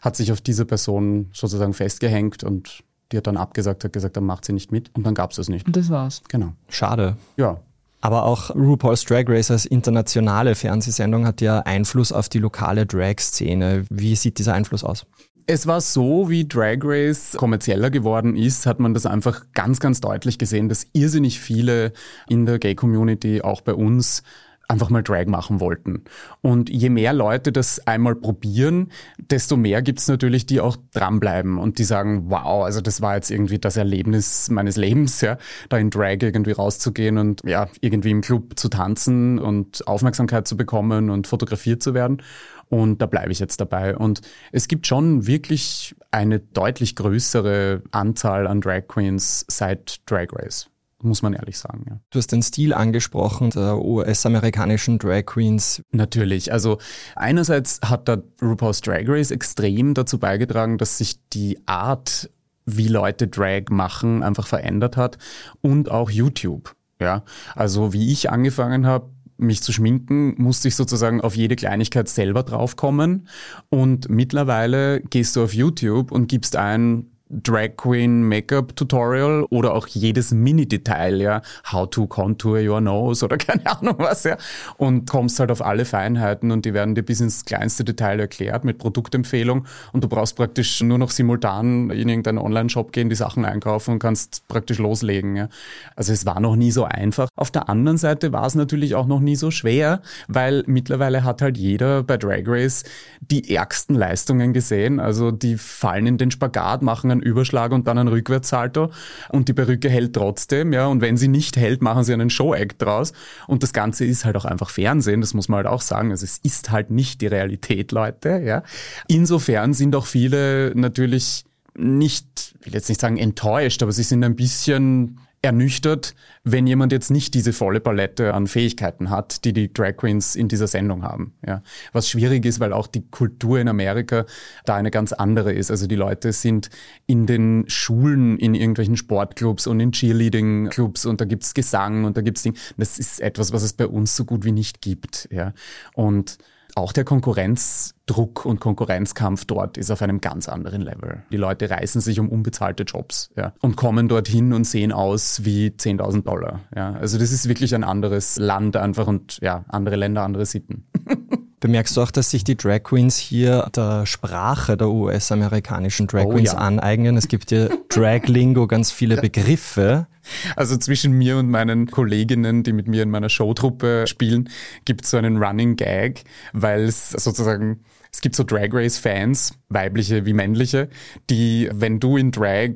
hat 0.01 0.15
sich 0.15 0.31
auf 0.31 0.41
diese 0.41 0.65
Person 0.65 1.29
sozusagen 1.31 1.73
festgehängt 1.73 2.43
und 2.43 2.83
Die 3.11 3.17
hat 3.17 3.27
dann 3.27 3.37
abgesagt, 3.37 3.83
hat 3.83 3.93
gesagt, 3.93 4.17
dann 4.17 4.25
macht 4.25 4.45
sie 4.45 4.53
nicht 4.53 4.71
mit 4.71 4.89
und 4.95 5.05
dann 5.05 5.13
gab 5.13 5.29
es 5.29 5.37
das 5.37 5.47
nicht. 5.47 5.67
Und 5.67 5.75
das 5.77 5.89
war's. 5.91 6.23
Genau. 6.27 6.53
Schade. 6.69 7.17
Ja. 7.37 7.59
Aber 8.01 8.23
auch 8.23 8.49
RuPaul's 8.55 9.03
Drag 9.03 9.25
Race 9.27 9.51
als 9.51 9.65
internationale 9.65 10.55
Fernsehsendung 10.55 11.25
hat 11.25 11.39
ja 11.41 11.59
Einfluss 11.59 12.11
auf 12.11 12.29
die 12.29 12.39
lokale 12.39 12.85
Drag-Szene. 12.85 13.85
Wie 13.89 14.15
sieht 14.15 14.39
dieser 14.39 14.53
Einfluss 14.53 14.83
aus? 14.83 15.05
Es 15.47 15.67
war 15.67 15.79
so, 15.79 16.27
wie 16.29 16.47
Drag 16.47 16.79
Race 16.81 17.35
kommerzieller 17.37 17.91
geworden 17.91 18.35
ist, 18.35 18.65
hat 18.65 18.79
man 18.79 18.95
das 18.95 19.05
einfach 19.05 19.45
ganz, 19.53 19.79
ganz 19.79 20.01
deutlich 20.01 20.39
gesehen, 20.39 20.69
dass 20.69 20.87
irrsinnig 20.93 21.39
viele 21.39 21.93
in 22.27 22.47
der 22.47 22.57
Gay-Community, 22.57 23.41
auch 23.41 23.61
bei 23.61 23.75
uns, 23.75 24.23
einfach 24.67 24.89
mal 24.89 25.03
Drag 25.03 25.27
machen 25.27 25.59
wollten. 25.59 26.03
Und 26.41 26.71
je 26.71 26.89
mehr 26.89 27.13
Leute 27.13 27.51
das 27.51 27.85
einmal 27.85 28.15
probieren, 28.15 28.91
desto 29.19 29.57
mehr 29.57 29.83
gibt's 29.83 30.07
natürlich, 30.07 30.47
die 30.47 30.59
auch 30.59 30.77
dranbleiben 30.93 31.59
und 31.59 31.77
die 31.77 31.83
sagen, 31.83 32.25
wow, 32.29 32.63
also 32.63 32.81
das 32.81 33.01
war 33.01 33.15
jetzt 33.15 33.29
irgendwie 33.29 33.59
das 33.59 33.77
Erlebnis 33.77 34.49
meines 34.49 34.77
Lebens, 34.77 35.21
ja, 35.21 35.37
da 35.69 35.77
in 35.77 35.91
Drag 35.91 36.17
irgendwie 36.21 36.53
rauszugehen 36.53 37.19
und 37.19 37.41
ja, 37.45 37.67
irgendwie 37.81 38.11
im 38.11 38.21
Club 38.21 38.57
zu 38.57 38.69
tanzen 38.69 39.37
und 39.37 39.87
Aufmerksamkeit 39.87 40.47
zu 40.47 40.57
bekommen 40.57 41.11
und 41.11 41.27
fotografiert 41.27 41.83
zu 41.83 41.93
werden. 41.93 42.23
Und 42.69 43.01
da 43.01 43.05
bleibe 43.05 43.31
ich 43.31 43.39
jetzt 43.39 43.61
dabei. 43.61 43.95
Und 43.95 44.21
es 44.51 44.67
gibt 44.67 44.87
schon 44.87 45.27
wirklich 45.27 45.95
eine 46.11 46.39
deutlich 46.39 46.95
größere 46.95 47.83
Anzahl 47.91 48.47
an 48.47 48.61
Drag 48.61 48.87
Queens 48.87 49.45
seit 49.47 50.01
Drag 50.09 50.27
Race 50.31 50.69
muss 51.05 51.21
man 51.21 51.33
ehrlich 51.33 51.57
sagen. 51.57 51.85
Ja. 51.89 51.99
Du 52.09 52.19
hast 52.19 52.31
den 52.31 52.41
Stil 52.41 52.73
angesprochen 52.73 53.51
der 53.51 53.77
US-amerikanischen 53.77 54.97
Drag 54.97 55.25
Queens. 55.25 55.81
Natürlich. 55.91 56.51
Also 56.51 56.79
einerseits 57.15 57.79
hat 57.83 58.09
da 58.09 58.17
RuPaul's 58.41 58.81
Drag 58.81 59.03
Race 59.07 59.31
extrem 59.31 59.93
dazu 59.93 60.19
beigetragen, 60.19 60.77
dass 60.77 60.97
sich 60.97 61.19
die 61.29 61.59
Art, 61.67 62.29
wie 62.65 62.87
Leute 62.87 63.27
Drag 63.27 63.65
machen, 63.69 64.23
einfach 64.23 64.47
verändert 64.47 64.97
hat 64.97 65.17
und 65.61 65.89
auch 65.89 66.09
YouTube. 66.09 66.75
Ja, 66.99 67.23
also 67.55 67.91
wie 67.91 68.11
ich 68.11 68.31
angefangen 68.31 68.85
habe, 68.85 69.09
mich 69.37 69.61
zu 69.61 69.73
schminken, 69.73 70.35
musste 70.37 70.67
ich 70.67 70.75
sozusagen 70.75 71.21
auf 71.21 71.35
jede 71.35 71.55
Kleinigkeit 71.55 72.07
selber 72.07 72.43
draufkommen. 72.43 73.27
Und 73.69 74.09
mittlerweile 74.09 75.01
gehst 75.01 75.35
du 75.35 75.43
auf 75.43 75.53
YouTube 75.53 76.11
und 76.11 76.27
gibst 76.27 76.55
ein, 76.55 77.14
Drag 77.29 77.75
Queen 77.75 78.21
Make-up 78.27 78.75
Tutorial 78.75 79.45
oder 79.49 79.73
auch 79.73 79.87
jedes 79.87 80.31
Mini-Detail, 80.31 81.19
ja, 81.19 81.41
how 81.71 81.89
to 81.89 82.05
contour 82.05 82.59
your 82.59 82.81
nose 82.81 83.25
oder 83.25 83.37
keine 83.37 83.65
Ahnung 83.65 83.95
was, 83.97 84.25
ja, 84.25 84.37
und 84.77 85.09
kommst 85.09 85.39
halt 85.39 85.49
auf 85.49 85.65
alle 85.65 85.85
Feinheiten 85.85 86.51
und 86.51 86.65
die 86.65 86.75
werden 86.75 86.93
dir 86.93 87.01
bis 87.01 87.21
ins 87.21 87.45
kleinste 87.45 87.83
Detail 87.83 88.19
erklärt 88.19 88.63
mit 88.63 88.77
Produktempfehlung 88.77 89.65
und 89.91 90.03
du 90.03 90.07
brauchst 90.07 90.35
praktisch 90.35 90.81
nur 90.81 90.99
noch 90.99 91.09
simultan 91.09 91.89
in 91.89 92.09
irgendeinen 92.09 92.37
Online-Shop 92.37 92.91
gehen, 92.91 93.09
die 93.09 93.15
Sachen 93.15 93.43
einkaufen 93.43 93.93
und 93.93 93.99
kannst 93.99 94.47
praktisch 94.47 94.77
loslegen, 94.77 95.35
ja. 95.35 95.49
Also 95.95 96.13
es 96.13 96.27
war 96.27 96.39
noch 96.39 96.55
nie 96.55 96.71
so 96.71 96.83
einfach. 96.83 97.29
Auf 97.35 97.49
der 97.49 97.69
anderen 97.69 97.97
Seite 97.97 98.33
war 98.33 98.45
es 98.45 98.53
natürlich 98.53 98.93
auch 98.93 99.07
noch 99.07 99.19
nie 99.19 99.35
so 99.35 99.49
schwer, 99.49 100.01
weil 100.27 100.63
mittlerweile 100.67 101.23
hat 101.23 101.41
halt 101.41 101.57
jeder 101.57 102.03
bei 102.03 102.17
Drag 102.17 102.43
Race 102.45 102.83
die 103.19 103.55
ärgsten 103.55 103.95
Leistungen 103.95 104.53
gesehen, 104.53 104.99
also 104.99 105.31
die 105.31 105.57
fallen 105.57 106.05
in 106.05 106.17
den 106.19 106.29
Spagat, 106.29 106.83
machen 106.83 107.14
einen 107.15 107.23
Überschlag 107.23 107.71
und 107.71 107.87
dann 107.87 107.97
einen 107.97 108.09
Rückwärtssalto 108.09 108.91
und 109.29 109.47
die 109.47 109.53
Perücke 109.53 109.89
hält 109.89 110.13
trotzdem, 110.13 110.73
ja, 110.73 110.87
und 110.87 111.01
wenn 111.01 111.17
sie 111.17 111.27
nicht 111.27 111.57
hält, 111.57 111.81
machen 111.81 112.03
sie 112.03 112.13
einen 112.13 112.29
Show-Act 112.29 112.81
draus 112.81 113.13
und 113.47 113.63
das 113.63 113.73
Ganze 113.73 114.05
ist 114.05 114.25
halt 114.25 114.37
auch 114.37 114.45
einfach 114.45 114.69
Fernsehen, 114.69 115.21
das 115.21 115.33
muss 115.33 115.49
man 115.49 115.57
halt 115.57 115.67
auch 115.67 115.81
sagen, 115.81 116.11
also 116.11 116.23
es 116.23 116.39
ist 116.39 116.71
halt 116.71 116.91
nicht 116.91 117.21
die 117.21 117.27
Realität, 117.27 117.91
Leute, 117.91 118.41
ja. 118.45 118.63
Insofern 119.07 119.73
sind 119.73 119.95
auch 119.95 120.05
viele 120.05 120.73
natürlich 120.75 121.45
nicht, 121.77 122.55
ich 122.59 122.67
will 122.67 122.73
jetzt 122.73 122.89
nicht 122.89 123.01
sagen 123.01 123.17
enttäuscht, 123.17 123.83
aber 123.83 123.91
sie 123.91 124.03
sind 124.03 124.23
ein 124.23 124.35
bisschen 124.35 125.19
ernüchtert, 125.45 126.15
wenn 126.43 126.67
jemand 126.67 126.91
jetzt 126.91 127.09
nicht 127.09 127.33
diese 127.33 127.53
volle 127.53 127.79
Palette 127.79 128.33
an 128.33 128.47
Fähigkeiten 128.47 129.09
hat, 129.09 129.45
die 129.45 129.53
die 129.53 129.71
Drag 129.71 129.95
Queens 129.97 130.35
in 130.35 130.47
dieser 130.47 130.67
Sendung 130.67 131.03
haben. 131.03 131.33
Ja. 131.45 131.61
Was 131.93 132.09
schwierig 132.09 132.45
ist, 132.45 132.59
weil 132.59 132.73
auch 132.73 132.87
die 132.87 133.07
Kultur 133.09 133.59
in 133.59 133.67
Amerika 133.67 134.25
da 134.65 134.75
eine 134.75 134.91
ganz 134.91 135.13
andere 135.13 135.53
ist. 135.53 135.71
Also 135.71 135.87
die 135.87 135.95
Leute 135.95 136.33
sind 136.33 136.69
in 137.07 137.25
den 137.25 137.65
Schulen, 137.67 138.37
in 138.37 138.53
irgendwelchen 138.55 138.97
Sportclubs 138.97 139.67
und 139.67 139.79
in 139.79 139.91
Cheerleading-Clubs 139.91 141.05
und 141.05 141.21
da 141.21 141.25
gibt's 141.25 141.53
Gesang 141.53 142.05
und 142.05 142.17
da 142.17 142.21
gibt's 142.21 142.43
Dinge. 142.43 142.57
Das 142.77 142.99
ist 142.99 143.21
etwas, 143.21 143.53
was 143.53 143.63
es 143.63 143.73
bei 143.73 143.87
uns 143.87 144.15
so 144.15 144.25
gut 144.25 144.43
wie 144.45 144.51
nicht 144.51 144.81
gibt. 144.81 145.27
Ja. 145.31 145.53
Und 145.93 146.37
auch 146.75 146.91
der 146.91 147.05
Konkurrenzdruck 147.05 148.45
und 148.45 148.59
Konkurrenzkampf 148.59 149.45
dort 149.45 149.77
ist 149.77 149.91
auf 149.91 150.01
einem 150.01 150.19
ganz 150.19 150.49
anderen 150.49 150.81
Level. 150.81 151.23
Die 151.31 151.37
Leute 151.37 151.69
reißen 151.69 152.01
sich 152.01 152.19
um 152.19 152.29
unbezahlte 152.29 152.83
Jobs 152.83 153.31
ja, 153.37 153.53
und 153.61 153.77
kommen 153.77 154.09
dorthin 154.09 154.53
und 154.53 154.65
sehen 154.65 154.91
aus 154.91 155.45
wie 155.45 155.69
10.000 155.69 156.23
Dollar. 156.23 156.59
Ja. 156.75 156.93
Also 156.93 157.17
das 157.17 157.31
ist 157.31 157.47
wirklich 157.47 157.73
ein 157.73 157.85
anderes 157.85 158.37
Land 158.37 158.75
einfach 158.75 159.07
und 159.07 159.39
ja, 159.41 159.63
andere 159.69 159.95
Länder, 159.95 160.23
andere 160.23 160.45
Sitten. 160.45 160.85
Bemerkst 161.59 161.95
du 161.95 162.01
auch, 162.01 162.11
dass 162.11 162.31
sich 162.31 162.43
die 162.43 162.55
Drag 162.55 162.83
Queens 162.83 163.17
hier 163.17 163.69
der 163.75 164.05
Sprache 164.05 164.77
der 164.77 164.89
US-amerikanischen 164.89 166.07
Drag 166.07 166.25
oh 166.25 166.29
Queens 166.31 166.53
oh, 166.53 166.57
ja. 166.57 166.59
aneignen? 166.59 167.17
Es 167.17 167.27
gibt 167.27 167.51
ja 167.51 167.69
Drag-Lingo, 167.89 168.67
ganz 168.67 168.91
viele 168.91 169.17
Begriffe. 169.17 170.07
Also 170.55 170.77
zwischen 170.77 171.13
mir 171.13 171.37
und 171.37 171.49
meinen 171.49 171.89
Kolleginnen, 171.89 172.63
die 172.63 172.73
mit 172.73 172.87
mir 172.87 173.03
in 173.03 173.09
meiner 173.09 173.29
Showtruppe 173.29 174.05
spielen, 174.07 174.49
gibt 174.83 175.05
es 175.05 175.11
so 175.11 175.17
einen 175.17 175.37
Running 175.37 175.75
Gag, 175.75 176.23
weil 176.53 176.83
es 176.83 177.11
sozusagen 177.11 177.81
es 178.15 178.21
gibt 178.21 178.35
so 178.37 178.43
Drag 178.45 178.69
Race 178.71 178.97
Fans, 178.97 179.55
weibliche 179.67 180.25
wie 180.25 180.31
männliche, 180.31 180.87
die, 181.29 181.69
wenn 181.73 181.99
du 181.99 182.15
in 182.15 182.31
Drag 182.31 182.71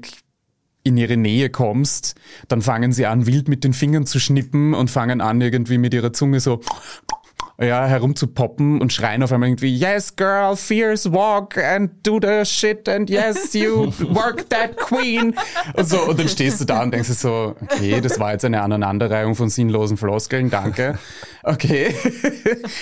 in 0.84 0.98
ihre 0.98 1.16
Nähe 1.16 1.50
kommst, 1.50 2.16
dann 2.50 2.62
fangen 2.62 2.92
sie 2.92 3.06
an, 3.06 3.26
wild 3.26 3.48
mit 3.48 3.64
den 3.64 3.72
Fingern 3.72 4.06
zu 4.06 4.20
schnippen 4.20 4.74
und 4.74 4.90
fangen 4.90 5.22
an, 5.22 5.40
irgendwie 5.40 5.78
mit 5.78 5.94
ihrer 5.94 6.12
Zunge 6.12 6.42
so 6.42 6.60
ja, 7.62 7.86
herumzupoppen 7.86 8.82
und 8.82 8.94
schreien 8.94 9.22
auf 9.22 9.32
einmal 9.32 9.50
irgendwie, 9.50 9.76
yes 9.76 10.16
girl, 10.16 10.56
fierce 10.56 11.12
walk 11.12 11.58
and 11.58 11.92
do 12.04 12.20
the 12.22 12.46
shit 12.46 12.88
and 12.88 13.10
yes, 13.10 13.54
you 13.54 13.92
work 14.14 14.50
that 14.50 14.78
queen. 14.78 15.36
Und 15.74 15.90
so, 15.90 16.02
und 16.04 16.20
dann 16.20 16.30
stehst 16.30 16.62
du 16.62 16.66
da 16.66 16.82
und 16.84 16.94
denkst 16.94 17.10
dir 17.10 17.16
so, 17.16 17.56
okay, 17.62 18.00
das 18.00 18.20
war 18.20 18.32
jetzt 18.32 18.46
eine 18.46 18.62
Aneinanderreihung 18.62 19.36
von 19.36 19.50
sinnlosen 19.50 19.98
Floskeln, 19.98 20.50
danke. 20.50 20.98
Okay. 21.44 21.94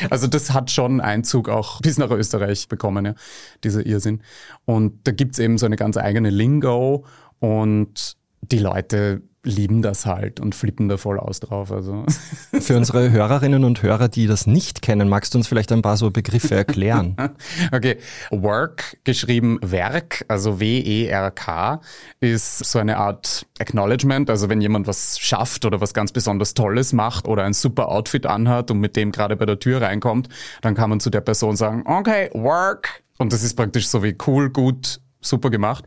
Also 0.09 0.27
das 0.27 0.53
hat 0.53 0.71
schon 0.71 1.01
Einzug 1.01 1.49
auch 1.49 1.81
bis 1.81 1.97
nach 1.97 2.09
Österreich 2.11 2.67
bekommen, 2.67 3.05
ja, 3.05 3.15
dieser 3.63 3.85
Irrsinn. 3.85 4.21
Und 4.65 5.07
da 5.07 5.11
gibt's 5.11 5.39
eben 5.39 5.57
so 5.57 5.65
eine 5.65 5.75
ganz 5.75 5.97
eigene 5.97 6.29
Lingo 6.29 7.05
und 7.39 8.17
die 8.41 8.59
Leute 8.59 9.21
lieben 9.47 9.81
das 9.81 10.05
halt 10.05 10.39
und 10.39 10.53
flippen 10.53 10.89
da 10.89 10.97
voll 10.97 11.19
aus 11.19 11.39
drauf. 11.39 11.71
Also. 11.71 12.05
Für 12.59 12.77
unsere 12.77 13.11
Hörerinnen 13.11 13.63
und 13.63 13.81
Hörer, 13.81 14.07
die 14.07 14.27
das 14.27 14.47
nicht 14.47 14.81
kennen, 14.81 15.09
magst 15.09 15.33
du 15.33 15.39
uns 15.39 15.47
vielleicht 15.47 15.71
ein 15.71 15.81
paar 15.81 15.97
so 15.97 16.11
Begriffe 16.11 16.55
erklären? 16.55 17.15
okay. 17.71 17.97
Work, 18.31 18.97
geschrieben 19.03 19.59
Werk, 19.61 20.25
also 20.27 20.59
W-E-R-K, 20.59 21.81
ist 22.19 22.59
so 22.65 22.79
eine 22.79 22.97
Art 22.97 23.45
Acknowledgement. 23.59 24.29
Also 24.29 24.49
wenn 24.49 24.61
jemand 24.61 24.87
was 24.87 25.19
schafft 25.19 25.65
oder 25.65 25.81
was 25.81 25.93
ganz 25.93 26.11
besonders 26.11 26.53
Tolles 26.53 26.93
macht 26.93 27.27
oder 27.27 27.43
ein 27.43 27.53
super 27.53 27.89
Outfit 27.89 28.25
anhat 28.25 28.71
und 28.71 28.79
mit 28.79 28.95
dem 28.95 29.11
gerade 29.11 29.35
bei 29.35 29.45
der 29.45 29.59
Tür 29.59 29.81
reinkommt, 29.81 30.29
dann 30.61 30.75
kann 30.75 30.89
man 30.89 30.99
zu 30.99 31.09
der 31.09 31.21
Person 31.21 31.55
sagen, 31.55 31.83
okay, 31.85 32.29
work. 32.33 33.03
Und 33.17 33.33
das 33.33 33.43
ist 33.43 33.55
praktisch 33.55 33.87
so 33.87 34.03
wie 34.03 34.15
cool, 34.27 34.49
gut, 34.49 34.99
super 35.21 35.49
gemacht. 35.49 35.85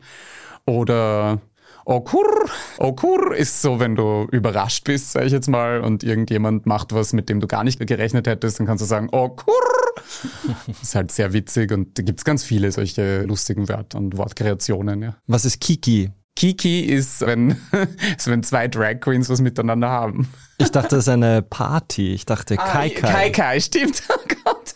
Oder 0.67 1.41
Okur. 1.85 2.49
Okur 2.79 3.35
ist 3.37 3.63
so, 3.63 3.81
wenn 3.81 3.97
du 3.97 4.27
überrascht 4.31 4.85
bist, 4.85 5.13
sag 5.13 5.25
ich 5.25 5.33
jetzt 5.33 5.49
mal, 5.49 5.81
und 5.81 6.03
irgendjemand 6.03 6.67
macht 6.67 6.93
was, 6.93 7.13
mit 7.13 7.29
dem 7.29 7.41
du 7.41 7.47
gar 7.47 7.65
nicht 7.65 7.85
gerechnet 7.85 8.27
hättest, 8.27 8.61
dann 8.61 8.67
kannst 8.67 8.83
du 8.83 8.87
sagen, 8.87 9.09
Okur. 9.13 9.55
ist 10.83 10.95
halt 10.95 11.11
sehr 11.13 11.33
witzig 11.33 11.73
und 11.73 11.99
da 11.99 12.03
gibt's 12.03 12.25
ganz 12.25 12.45
viele 12.45 12.71
solche 12.73 13.23
lustigen 13.23 13.69
Wörter 13.69 13.99
und 13.99 14.17
Wortkreationen. 14.17 15.03
Ja. 15.03 15.17
Was 15.27 15.45
ist 15.45 15.61
Kiki? 15.61 16.11
Kiki 16.37 16.81
ist, 16.81 17.21
wenn, 17.23 17.51
ist, 18.17 18.27
wenn 18.29 18.43
zwei 18.43 18.69
Drag 18.69 19.01
Queens 19.01 19.29
was 19.29 19.41
miteinander 19.41 19.91
haben. 19.91 20.33
Ich 20.59 20.71
dachte, 20.71 20.97
das 20.97 21.01
ist 21.01 21.09
eine 21.09 21.43
Party. 21.43 22.13
Ich 22.15 22.25
dachte 22.25 22.57
Kai 22.57 22.91
Kai. 22.91 23.09
Ah, 23.09 23.13
Kai 23.13 23.31
Kai, 23.31 23.61
stimmt. 23.61 24.03
Oh 24.13 24.35
Gott. 24.45 24.75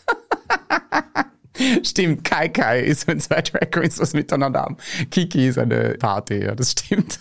Stimmt, 1.83 2.23
Kai 2.23 2.49
Kai 2.49 2.81
ist, 2.81 3.07
wenn 3.07 3.19
zwei 3.19 3.41
Drag 3.41 3.71
Queens 3.71 3.99
was 3.99 4.13
miteinander 4.13 4.61
haben. 4.61 4.77
Kiki 5.11 5.47
ist 5.47 5.57
eine 5.57 5.95
Party, 5.99 6.43
ja, 6.43 6.55
das 6.55 6.71
stimmt. 6.71 7.19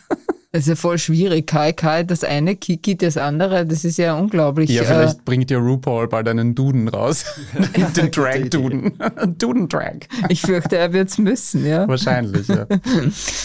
Das 0.55 0.61
ist 0.61 0.69
ja 0.69 0.77
voll 0.77 0.99
schwierig. 0.99 1.49
Kai 1.49 1.73
Kai 1.73 2.05
das 2.05 2.23
eine, 2.23 2.55
Kiki 2.55 2.97
das 2.97 3.17
andere, 3.17 3.67
das 3.67 3.85
ist 3.85 3.99
ja 3.99 4.15
unglaublich. 4.15 4.71
Ja, 4.71 4.85
vielleicht 4.85 5.19
äh, 5.19 5.23
bringt 5.25 5.51
ja 5.51 5.59
RuPaul 5.59 6.07
bald 6.07 6.29
einen 6.29 6.55
Duden 6.55 6.87
raus. 6.87 7.25
Den 7.97 8.13
Drag-Duden. 8.13 8.93
Duden-Drag. 9.37 10.07
Ich 10.29 10.43
fürchte, 10.43 10.77
er 10.77 10.93
wird's 10.93 11.19
müssen, 11.19 11.67
ja. 11.67 11.89
Wahrscheinlich, 11.89 12.47
ja. 12.47 12.67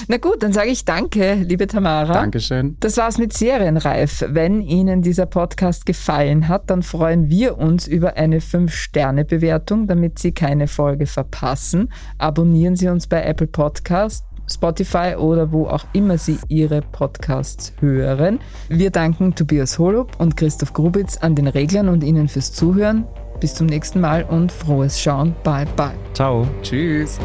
Na 0.08 0.17
gut, 0.17 0.43
dann 0.43 0.54
sage 0.54 0.69
ich 0.69 0.86
danke, 0.86 1.34
liebe 1.34 1.65
Tamara. 1.65 2.13
Dankeschön. 2.13 2.78
Das 2.80 2.95
war's 2.98 3.17
mit 3.17 3.34
Serienreif. 3.34 4.26
Wenn 4.28 4.62
Ihnen 4.62 5.02
dieser 5.02 5.26
Podcast 5.26 5.88
gefallen 5.88 6.48
hat, 6.48 6.69
dann 6.69 6.84
freuen 6.84 7.28
wir 7.28 7.58
uns 7.58 7.88
über 7.88 8.17
eine 8.17 8.38
5-Sterne-Bewertung, 8.38 9.88
damit 9.88 10.19
Sie 10.19 10.32
keine 10.32 10.67
Folge 10.67 11.08
verpassen. 11.08 11.91
Abonnieren 12.19 12.76
Sie 12.76 12.88
uns 12.88 13.08
bei 13.08 13.24
Apple 13.24 13.48
Podcast 13.48 14.28
Spotify 14.49 15.15
oder 15.17 15.51
wo 15.51 15.67
auch 15.67 15.85
immer 15.93 16.17
Sie 16.17 16.39
Ihre 16.47 16.81
Podcasts 16.81 17.73
hören. 17.79 18.39
Wir 18.67 18.91
danken 18.91 19.35
Tobias 19.35 19.79
Holub 19.79 20.19
und 20.19 20.35
Christoph 20.38 20.73
Grubitz 20.73 21.17
an 21.17 21.35
den 21.35 21.47
Reglern 21.47 21.89
und 21.89 22.03
Ihnen 22.03 22.27
fürs 22.27 22.51
Zuhören. 22.51 23.05
Bis 23.39 23.55
zum 23.55 23.67
nächsten 23.67 24.01
Mal 24.01 24.23
und 24.23 24.51
frohes 24.51 24.99
Schauen. 24.99 25.33
Bye 25.43 25.65
bye. 25.75 25.93
Ciao. 26.13 26.47
Tschüss. 26.62 27.19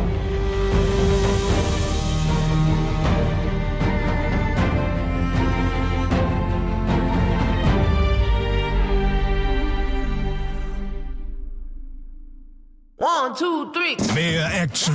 One, 12.96 13.34
two, 13.34 13.66
three. 13.72 13.96
Mehr 14.14 14.62
Action. 14.62 14.94